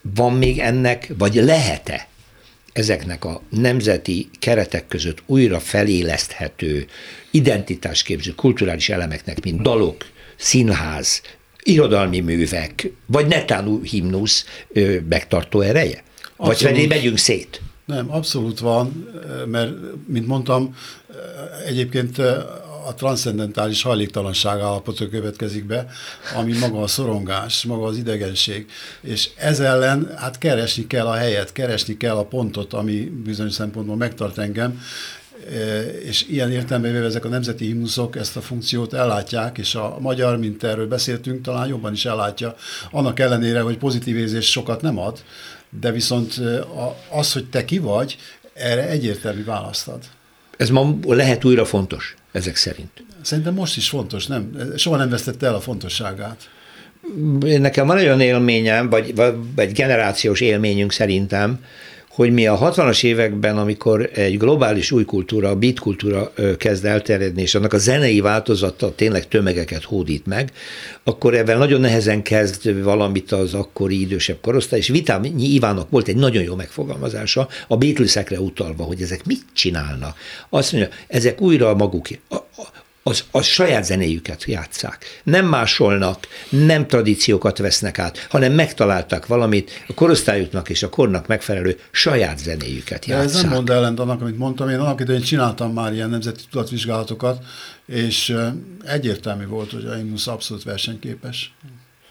[0.00, 2.06] Van még ennek, vagy lehet-e
[2.72, 6.86] ezeknek a nemzeti keretek között újra feléleszthető
[7.30, 11.22] identitásképző kulturális elemeknek, mint dalok, színház,
[11.62, 14.44] irodalmi művek, vagy netán himnusz
[15.08, 16.02] megtartó ereje?
[16.36, 16.60] Abszolút.
[16.60, 17.60] Vagy pedig megyünk szét?
[17.84, 19.08] Nem, abszolút van,
[19.46, 19.72] mert,
[20.06, 20.76] mint mondtam,
[21.66, 22.18] egyébként
[22.86, 25.86] a transzcendentális hajléktalanság állapota következik be,
[26.36, 28.66] ami maga a szorongás, maga az idegenség.
[29.00, 33.96] És ez ellen hát keresni kell a helyet, keresni kell a pontot, ami bizonyos szempontból
[33.96, 34.80] megtart engem,
[36.04, 40.64] és ilyen értelemben ezek a nemzeti himnuszok ezt a funkciót ellátják, és a magyar, mint
[40.64, 42.54] erről beszéltünk, talán jobban is ellátja,
[42.90, 45.22] annak ellenére, hogy pozitív érzés sokat nem ad,
[45.80, 46.40] de viszont
[47.10, 48.16] az, hogy te ki vagy,
[48.54, 50.02] erre egyértelmű választ ad.
[50.56, 53.04] Ez ma lehet újra fontos, ezek szerint?
[53.22, 54.72] Szerintem most is fontos, nem?
[54.76, 56.50] Soha nem vesztette el a fontosságát.
[57.40, 61.64] Nekem van olyan élményem, vagy, vagy egy generációs élményünk szerintem,
[62.14, 67.42] hogy mi a 60-as években, amikor egy globális új kultúra, a beat kultúra kezd elterjedni,
[67.42, 70.52] és annak a zenei változata tényleg tömegeket hódít meg,
[71.04, 76.16] akkor ebben nagyon nehezen kezd valamit az akkori idősebb korosztály, és Vitám Ivánnak volt egy
[76.16, 80.16] nagyon jó megfogalmazása, a Beatlesekre utalva, hogy ezek mit csinálnak.
[80.50, 82.06] Azt mondja, ezek újra maguk,
[83.02, 85.20] az, az saját zenéjüket játszák.
[85.22, 91.78] Nem másolnak, nem tradíciókat vesznek át, hanem megtaláltak valamit a korosztályuknak és a kornak megfelelő
[91.90, 93.26] saját zenéjüket játszák.
[93.26, 94.68] De ez nem mond ellent annak, amit mondtam.
[94.68, 97.44] Én annak idején csináltam már ilyen nemzeti tudatvizsgálatokat,
[97.86, 98.36] és
[98.84, 101.52] egyértelmű volt, hogy a Immusz abszolút versenyképes.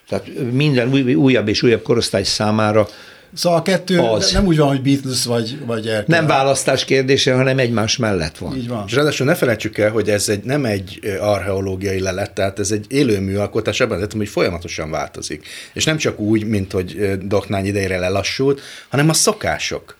[0.08, 2.88] Tehát minden új, újabb és újabb korosztály számára
[3.34, 4.32] Szóval a kettő az.
[4.32, 6.04] nem úgy van, hogy Beatles vagy, vagy Erkel.
[6.08, 8.56] Nem választás kérdése, hanem egymás mellett van.
[8.56, 8.84] Így van.
[8.88, 12.86] És ráadásul ne felejtsük el, hogy ez egy, nem egy archeológiai lelet, tehát ez egy
[12.90, 15.48] élő műalkotás, ebben az hogy folyamatosan változik.
[15.74, 19.98] És nem csak úgy, mint hogy Doknány idejére lelassult, hanem a szokások.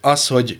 [0.00, 0.58] Az, hogy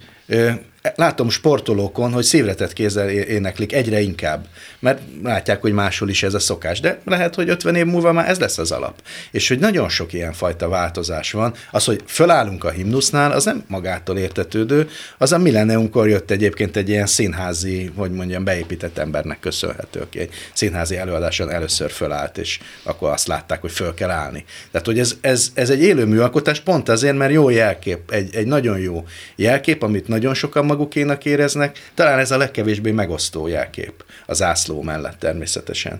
[0.94, 4.46] látom sportolókon, hogy szívretett kézzel éneklik egyre inkább,
[4.78, 8.28] mert látják, hogy máshol is ez a szokás, de lehet, hogy 50 év múlva már
[8.28, 9.02] ez lesz az alap.
[9.30, 13.64] És hogy nagyon sok ilyen fajta változás van, az, hogy fölállunk a himnusznál, az nem
[13.66, 20.00] magától értetődő, az a milleniumkor jött egyébként egy ilyen színházi, hogy mondjam, beépített embernek köszönhető,
[20.00, 24.44] aki egy színházi előadáson először fölállt, és akkor azt látták, hogy föl kell állni.
[24.70, 28.46] Tehát, hogy ez, ez, ez egy élő műalkotás pont azért, mert jó jelkép, egy, egy
[28.46, 29.04] nagyon jó
[29.36, 35.18] jelkép, amit nagyon sokan magukénak éreznek, talán ez a legkevésbé megosztó jelkép az ászló mellett
[35.18, 35.98] természetesen.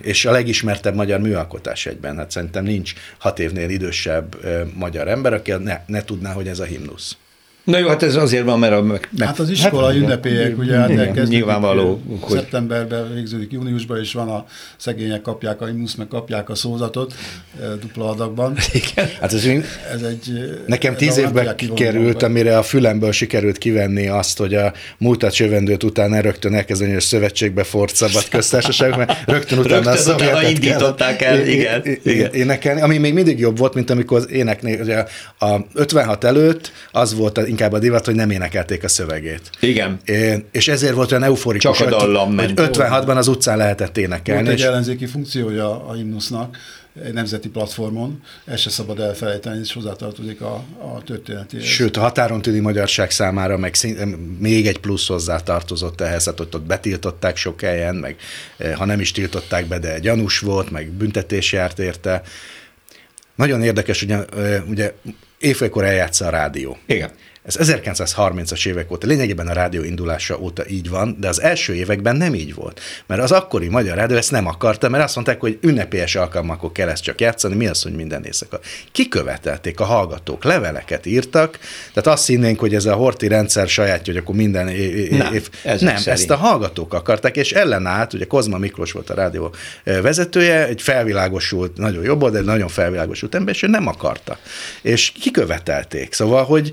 [0.00, 4.36] És a legismertebb magyar műalkotás egyben, hát szerintem nincs hat évnél idősebb
[4.74, 7.16] magyar ember, aki ne, ne tudná, hogy ez a himnusz.
[7.64, 8.82] Na jó, hát ez azért van, mert a...
[8.82, 11.28] Meg, hát az iskola hát, ünnepélyek, ugye hát.
[11.28, 12.02] Nyilvánvaló.
[12.20, 12.36] Hogy...
[12.38, 14.44] Szeptemberben végződik júniusban, és van a
[14.76, 17.14] szegények kapják a imusz, meg kapják a szózatot
[17.80, 18.56] dupla adagban.
[18.72, 19.10] Igen.
[19.20, 19.44] Hát ez,
[19.92, 20.54] ez egy...
[20.66, 26.20] Nekem tíz évben került, amire a fülemből sikerült kivenni azt, hogy a múltat jövendőt után
[26.20, 31.46] rögtön elkezdeni a szövetségbe fort szabad köztársaság, mert rögtön utána rögtön a szovjetet indították el,
[31.46, 32.32] igen, igen.
[32.32, 35.04] énekelni, ami még mindig jobb volt, mint amikor az éneknél, ugye
[35.38, 39.50] a 56 előtt az volt a inkább a divat, hogy nem énekelték a szövegét.
[39.60, 40.00] Igen.
[40.04, 44.44] É, és ezért volt olyan euforikus, Csak a dallam hogy 56-ban az utcán lehetett énekelni.
[44.44, 46.56] Volt egy ellenzéki funkciója a himnusznak,
[47.04, 51.60] egy nemzeti platformon, ezt se szabad elfelejteni, és hozzátartozik a, a történeti.
[51.60, 53.96] Sőt, a határon tűni magyarság számára meg szín,
[54.38, 58.16] még egy plusz hozzátartozott ehhez, hát ott, ott betiltották sok helyen, meg
[58.56, 62.22] eh, ha nem is tiltották be, de gyanús volt, meg büntetés járt érte.
[63.34, 64.92] Nagyon érdekes, ugye, eh, ugye
[65.38, 66.78] évfélkor eljátsza a rádió.
[66.86, 67.10] Igen.
[67.44, 72.16] Ez 1930-as évek óta, lényegében a rádió indulása óta így van, de az első években
[72.16, 72.80] nem így volt.
[73.06, 76.88] Mert az akkori magyar rádió ezt nem akarta, mert azt mondták, hogy ünnepélyes alkalmakor kell
[76.88, 78.60] ezt csak játszani, mi az, hogy minden éjszaka.
[78.92, 81.58] Kikövetelték a hallgatók, leveleket írtak,
[81.94, 85.10] tehát azt hinnénk, hogy ez a horti rendszer sajátja, hogy akkor minden év...
[85.10, 89.54] Nem, ez nem ezt a hallgatók akarták, és ellenállt, ugye Kozma Miklós volt a rádió
[89.84, 94.38] vezetője, egy felvilágosult, nagyon jobb, de nagyon felvilágosult ember, és ő nem akarta.
[94.82, 96.12] És kikövetelték.
[96.12, 96.72] Szóval, hogy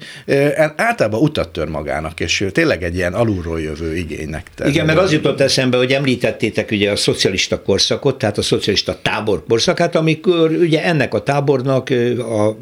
[0.75, 4.47] általában utat tör magának, és tényleg egy ilyen alulról jövő igénynek.
[4.55, 4.73] Terül.
[4.73, 9.43] Igen, meg az jutott eszembe, hogy említettétek ugye a szocialista korszakot, tehát a szocialista tábor
[9.47, 11.89] korszakát, amikor ugye ennek a tábornak
[12.19, 12.57] a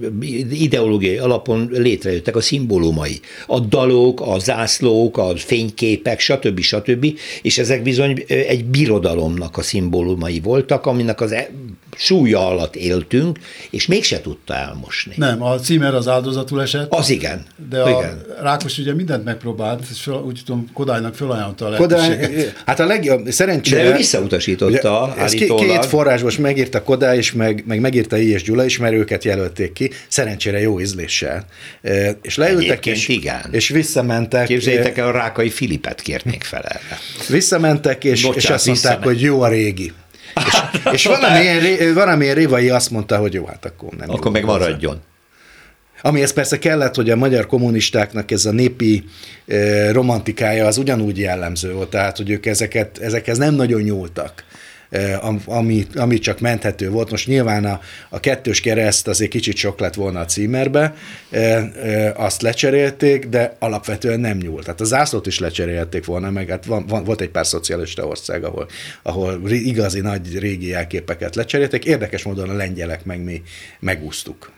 [0.51, 3.19] ideológiai alapon létrejöttek a szimbólumai.
[3.47, 6.59] A dalok, a zászlók, a fényképek, stb.
[6.59, 7.05] stb.
[7.41, 11.49] És ezek bizony egy birodalomnak a szimbólumai voltak, aminek az e-
[11.97, 13.39] súlya alatt éltünk,
[13.69, 15.13] és mégse tudta elmosni.
[15.15, 16.93] Nem, a címer az áldozatul esett.
[16.93, 17.45] Az igen.
[17.69, 18.25] De a igen.
[18.41, 21.75] Rákos ugye mindent megpróbált, és fel, úgy tudom, Kodálynak felajánlotta a.
[21.75, 22.29] Kodály,
[22.65, 23.83] hát a legjobb, szerencsére...
[23.83, 28.31] De ő visszautasította ugye, ez Két forrás most megírta Kodály, és meg, meg megírta I.
[28.31, 31.45] és Gyula is, mert őket jelölték ki, szerencsére jó ízléssel.
[32.21, 33.45] És leültek, és, igen.
[33.51, 34.45] és visszamentek.
[34.45, 36.99] Képzeljétek el, a Rákai Filipet kérnék fel erre.
[37.29, 39.91] Visszamentek, és, Bocsánat, és azt mondták, hogy jó a régi.
[40.35, 45.01] És, és valamilyen, valamilyen Révai azt mondta, hogy jó, hát akkor nem Akkor meg maradjon.
[46.01, 49.03] Amihez persze kellett, hogy a magyar kommunistáknak ez a népi
[49.47, 54.43] eh, romantikája az ugyanúgy jellemző volt, tehát hogy ők ezeket, ezekhez nem nagyon nyúltak
[55.45, 57.11] ami, ami csak menthető volt.
[57.11, 57.79] Most nyilván a,
[58.09, 60.93] a kettős kereszt azért kicsit sok lett volna a címerbe,
[62.15, 64.63] azt lecserélték, de alapvetően nem nyúlt.
[64.63, 68.43] Tehát a zászlót is lecserélték volna, meg hát van, van, volt egy pár szocialista ország,
[68.43, 68.67] ahol,
[69.01, 71.85] ahol igazi nagy régi jelképeket lecserélték.
[71.85, 73.41] Érdekes módon a lengyelek meg mi
[73.79, 74.51] megúsztuk.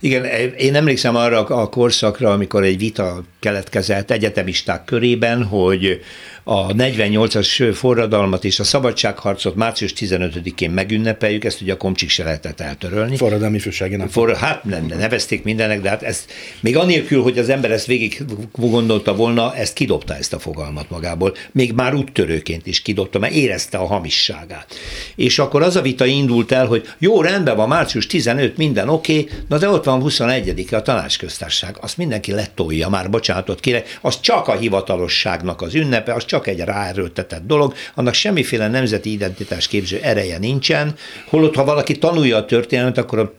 [0.00, 0.24] Igen,
[0.58, 6.00] én emlékszem arra a korszakra, amikor egy vita keletkezett egyetemisták körében, hogy
[6.48, 12.60] a 48-as forradalmat és a szabadságharcot március 15-én megünnepeljük, ezt ugye a komcsik se lehetett
[12.60, 13.16] eltörölni.
[13.16, 14.10] Forradalmi fősági nap.
[14.10, 18.24] For, hát nem, nevezték mindenek, de hát ezt még anélkül, hogy az ember ezt végig
[18.52, 21.34] gondolta volna, ezt kidobta ezt a fogalmat magából.
[21.52, 24.74] Még már úttörőként is kidobta, mert érezte a hamisságát.
[25.16, 29.18] És akkor az a vita indult el, hogy jó, rendben van, március 15, minden oké,
[29.18, 31.76] okay, na de ott van 21-e a tanácsköztársaság.
[31.80, 36.46] Azt mindenki letolja már, bocsánatot kérek, az csak a hivatalosságnak az ünnepe, az csak csak
[36.46, 40.94] egy ráerőltetett dolog, annak semmiféle nemzeti identitás képző ereje nincsen,
[41.28, 43.32] holott ha valaki tanulja a történelmet, akkor a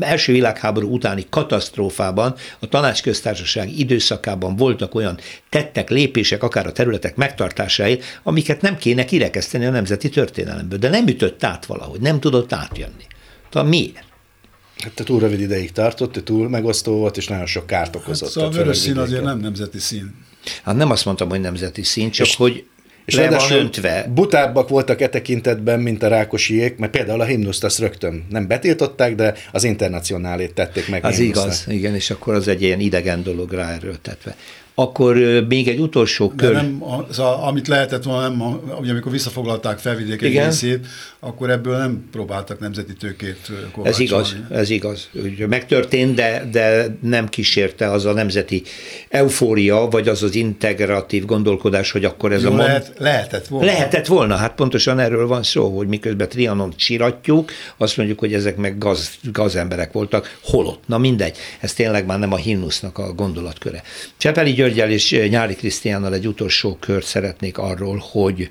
[0.00, 5.18] első világháború utáni katasztrófában, a tanácsköztársaság időszakában voltak olyan
[5.48, 11.06] tettek, lépések, akár a területek megtartásáért, amiket nem kéne kirekeszteni a nemzeti történelemből, de nem
[11.06, 13.06] ütött át valahogy, nem tudott átjönni.
[13.50, 14.04] Tehát miért?
[14.78, 18.22] Hát te túl rövid ideig tartott, te túl megosztó volt, és nagyon sok kárt okozott.
[18.22, 20.25] Hát szóval a vörös szín azért nem nemzeti szín.
[20.62, 22.64] Hát nem azt mondtam, hogy nemzeti szín, csak és, hogy
[23.04, 24.10] és le van öntve.
[24.14, 29.14] butábbak voltak e tekintetben, mint a rákosiék, mert például a himnuszt azt rögtön nem betiltották,
[29.14, 31.04] de az internacionálét tették meg.
[31.04, 34.36] Az igaz, igen, és akkor az egy ilyen idegen dolog ráerőltetve.
[34.78, 35.16] Akkor
[35.48, 36.52] még egy utolsó kör.
[36.52, 40.86] De nem, az, a, amit lehetett volna, nem, ugye amikor visszafoglalták felvidék egy részét,
[41.20, 43.88] akkor ebből nem próbáltak nemzeti tőkét kovácsolni.
[43.88, 45.08] Ez igaz, ez igaz.
[45.12, 48.62] Ugye megtörtént, de, de nem kísérte az a nemzeti
[49.08, 52.56] eufória, vagy az az integratív gondolkodás, hogy akkor ez Jó, a...
[52.56, 53.66] Lehet, lehetett volna.
[53.66, 58.56] Lehetett volna, hát pontosan erről van szó, hogy miközben Trianon csiratjuk, azt mondjuk, hogy ezek
[58.56, 60.82] meg gaz, gazemberek voltak, holott.
[60.86, 63.82] Na mindegy, ez tényleg már nem a himnusznak a gondolatköre.
[64.16, 68.50] Csepeli Györgyel és Nyári Krisztiánnal egy utolsó kört szeretnék arról, hogy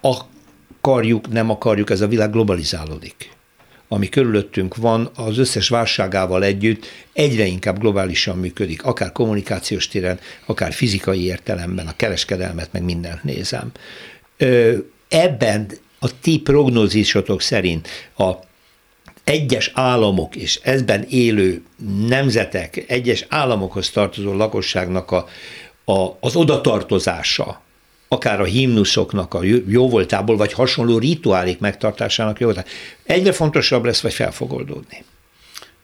[0.00, 3.34] akarjuk, nem akarjuk, ez a világ globalizálódik
[3.88, 10.72] ami körülöttünk van, az összes válságával együtt egyre inkább globálisan működik, akár kommunikációs téren, akár
[10.72, 13.72] fizikai értelemben, a kereskedelmet, meg mindent nézem.
[15.08, 18.32] Ebben a ti prognózisotok szerint a
[19.26, 21.62] egyes államok és ezben élő
[22.08, 25.26] nemzetek, egyes államokhoz tartozó lakosságnak a,
[25.84, 27.62] a, az odatartozása,
[28.08, 32.70] akár a himnuszoknak a jóvoltából, vagy hasonló rituálék megtartásának jóvoltából,
[33.02, 34.32] egyre fontosabb lesz, vagy fel.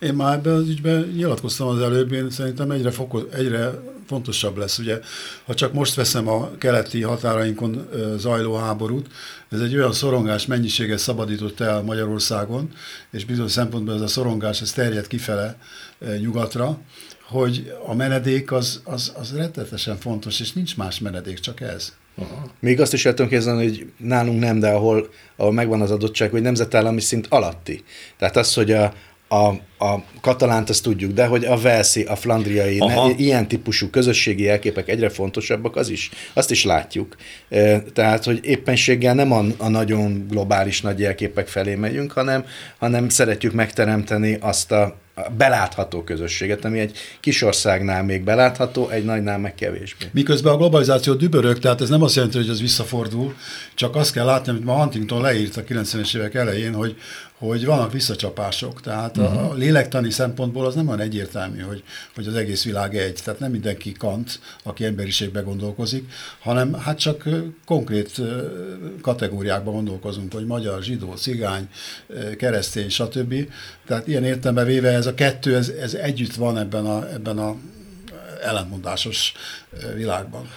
[0.02, 3.70] Én már ebben az ügyben nyilatkoztam az előbb, én szerintem egyre, foko, egyre
[4.06, 4.78] fontosabb lesz.
[4.78, 5.00] Ugye,
[5.44, 9.06] ha csak most veszem a keleti határainkon zajló háborút,
[9.50, 12.70] ez egy olyan szorongás mennyiséget szabadított el Magyarországon,
[13.10, 15.58] és bizonyos szempontból ez a szorongás ez terjed kifele
[16.18, 16.78] nyugatra,
[17.22, 21.92] hogy a menedék az, az, az rettetesen fontos, és nincs más menedék, csak ez.
[22.16, 22.50] Aha.
[22.60, 26.30] Még azt is el tudom képzelni, hogy nálunk nem, de ahol, ahol megvan az adottság,
[26.30, 27.84] hogy nemzetállami szint alatti.
[28.16, 28.92] Tehát az, hogy a,
[29.32, 29.48] a,
[29.84, 34.88] a katalánt azt tudjuk, de hogy a velszi, a flandriai, ne, ilyen típusú közösségi jelképek
[34.88, 37.16] egyre fontosabbak, az is, azt is látjuk.
[37.92, 42.44] Tehát, hogy éppenséggel nem a, a nagyon globális nagy jelképek felé megyünk, hanem,
[42.78, 45.00] hanem szeretjük megteremteni azt a,
[45.36, 50.06] belátható közösséget, ami egy kis országnál még belátható, egy nagynál meg kevésbé.
[50.12, 53.34] Miközben a globalizáció dübörög, tehát ez nem azt jelenti, hogy ez visszafordul,
[53.74, 56.96] csak azt kell látni, amit ma Huntington leírt a 90-es évek elején, hogy,
[57.48, 58.80] hogy vannak visszacsapások.
[58.80, 59.50] Tehát uh-huh.
[59.50, 61.82] a lélektani szempontból az nem olyan egyértelmű, hogy,
[62.14, 63.18] hogy az egész világ egy.
[63.24, 67.28] Tehát nem mindenki Kant, aki emberiségbe gondolkozik, hanem hát csak
[67.66, 68.20] konkrét
[69.02, 71.68] kategóriákban gondolkozunk, hogy magyar, zsidó, cigány,
[72.36, 73.34] keresztény, stb.
[73.86, 77.56] Tehát ilyen értelemben véve ez a kettő, ez, ez együtt van ebben a, ebben a
[78.42, 79.32] ellentmondásos
[79.94, 80.48] világban.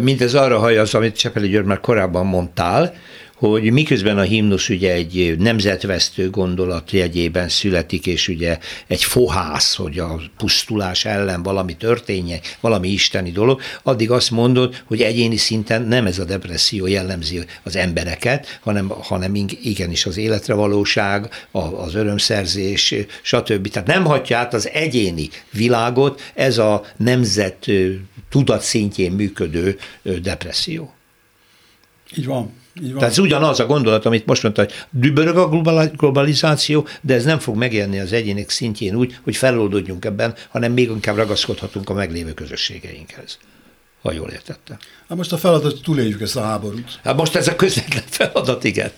[0.00, 2.94] Mindez arra hajaz, amit Csepeli György már korábban mondtál,
[3.36, 9.98] hogy miközben a himnusz ugye egy nemzetvesztő gondolat jegyében születik, és ugye egy fohász, hogy
[9.98, 16.06] a pusztulás ellen valami történje, valami isteni dolog, addig azt mondod, hogy egyéni szinten nem
[16.06, 23.68] ez a depresszió jellemzi az embereket, hanem, hanem igenis az életre valóság, az örömszerzés, stb.
[23.68, 27.66] Tehát nem hagyja át az egyéni világot ez a nemzet
[28.28, 29.78] tudat szintjén működő
[30.22, 30.94] depresszió.
[32.80, 32.94] Van.
[32.94, 35.48] Tehát ez ugyanaz a gondolat, amit most mondta, hogy dübörög a
[35.96, 40.88] globalizáció, de ez nem fog megjelenni az egyének szintjén úgy, hogy feloldódjunk ebben, hanem még
[40.88, 43.38] inkább ragaszkodhatunk a meglévő közösségeinkhez
[44.06, 44.76] ha jól értettem.
[45.08, 46.98] Hát most a feladat, hogy túléljük ezt a háborút.
[47.04, 48.90] Hát most ez a közvetlen feladat, igen.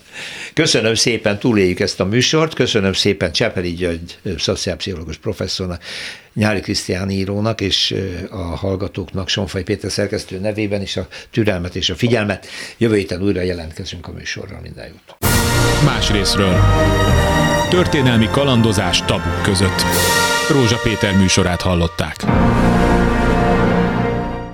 [0.54, 5.82] Köszönöm szépen, túléljük ezt a műsort, köszönöm szépen Csepeli György, szociálpszichológus professzornak,
[6.34, 7.94] Nyári Krisztián írónak és
[8.30, 12.46] a hallgatóknak Sonfaj Péter szerkesztő nevében is a türelmet és a figyelmet.
[12.76, 14.60] Jövő héten újra jelentkezünk a műsorral.
[14.60, 15.16] Minden jót.
[15.84, 16.58] Más részről.
[17.70, 19.82] Történelmi kalandozás tabuk között.
[20.50, 22.16] Rózsa Péter műsorát hallották.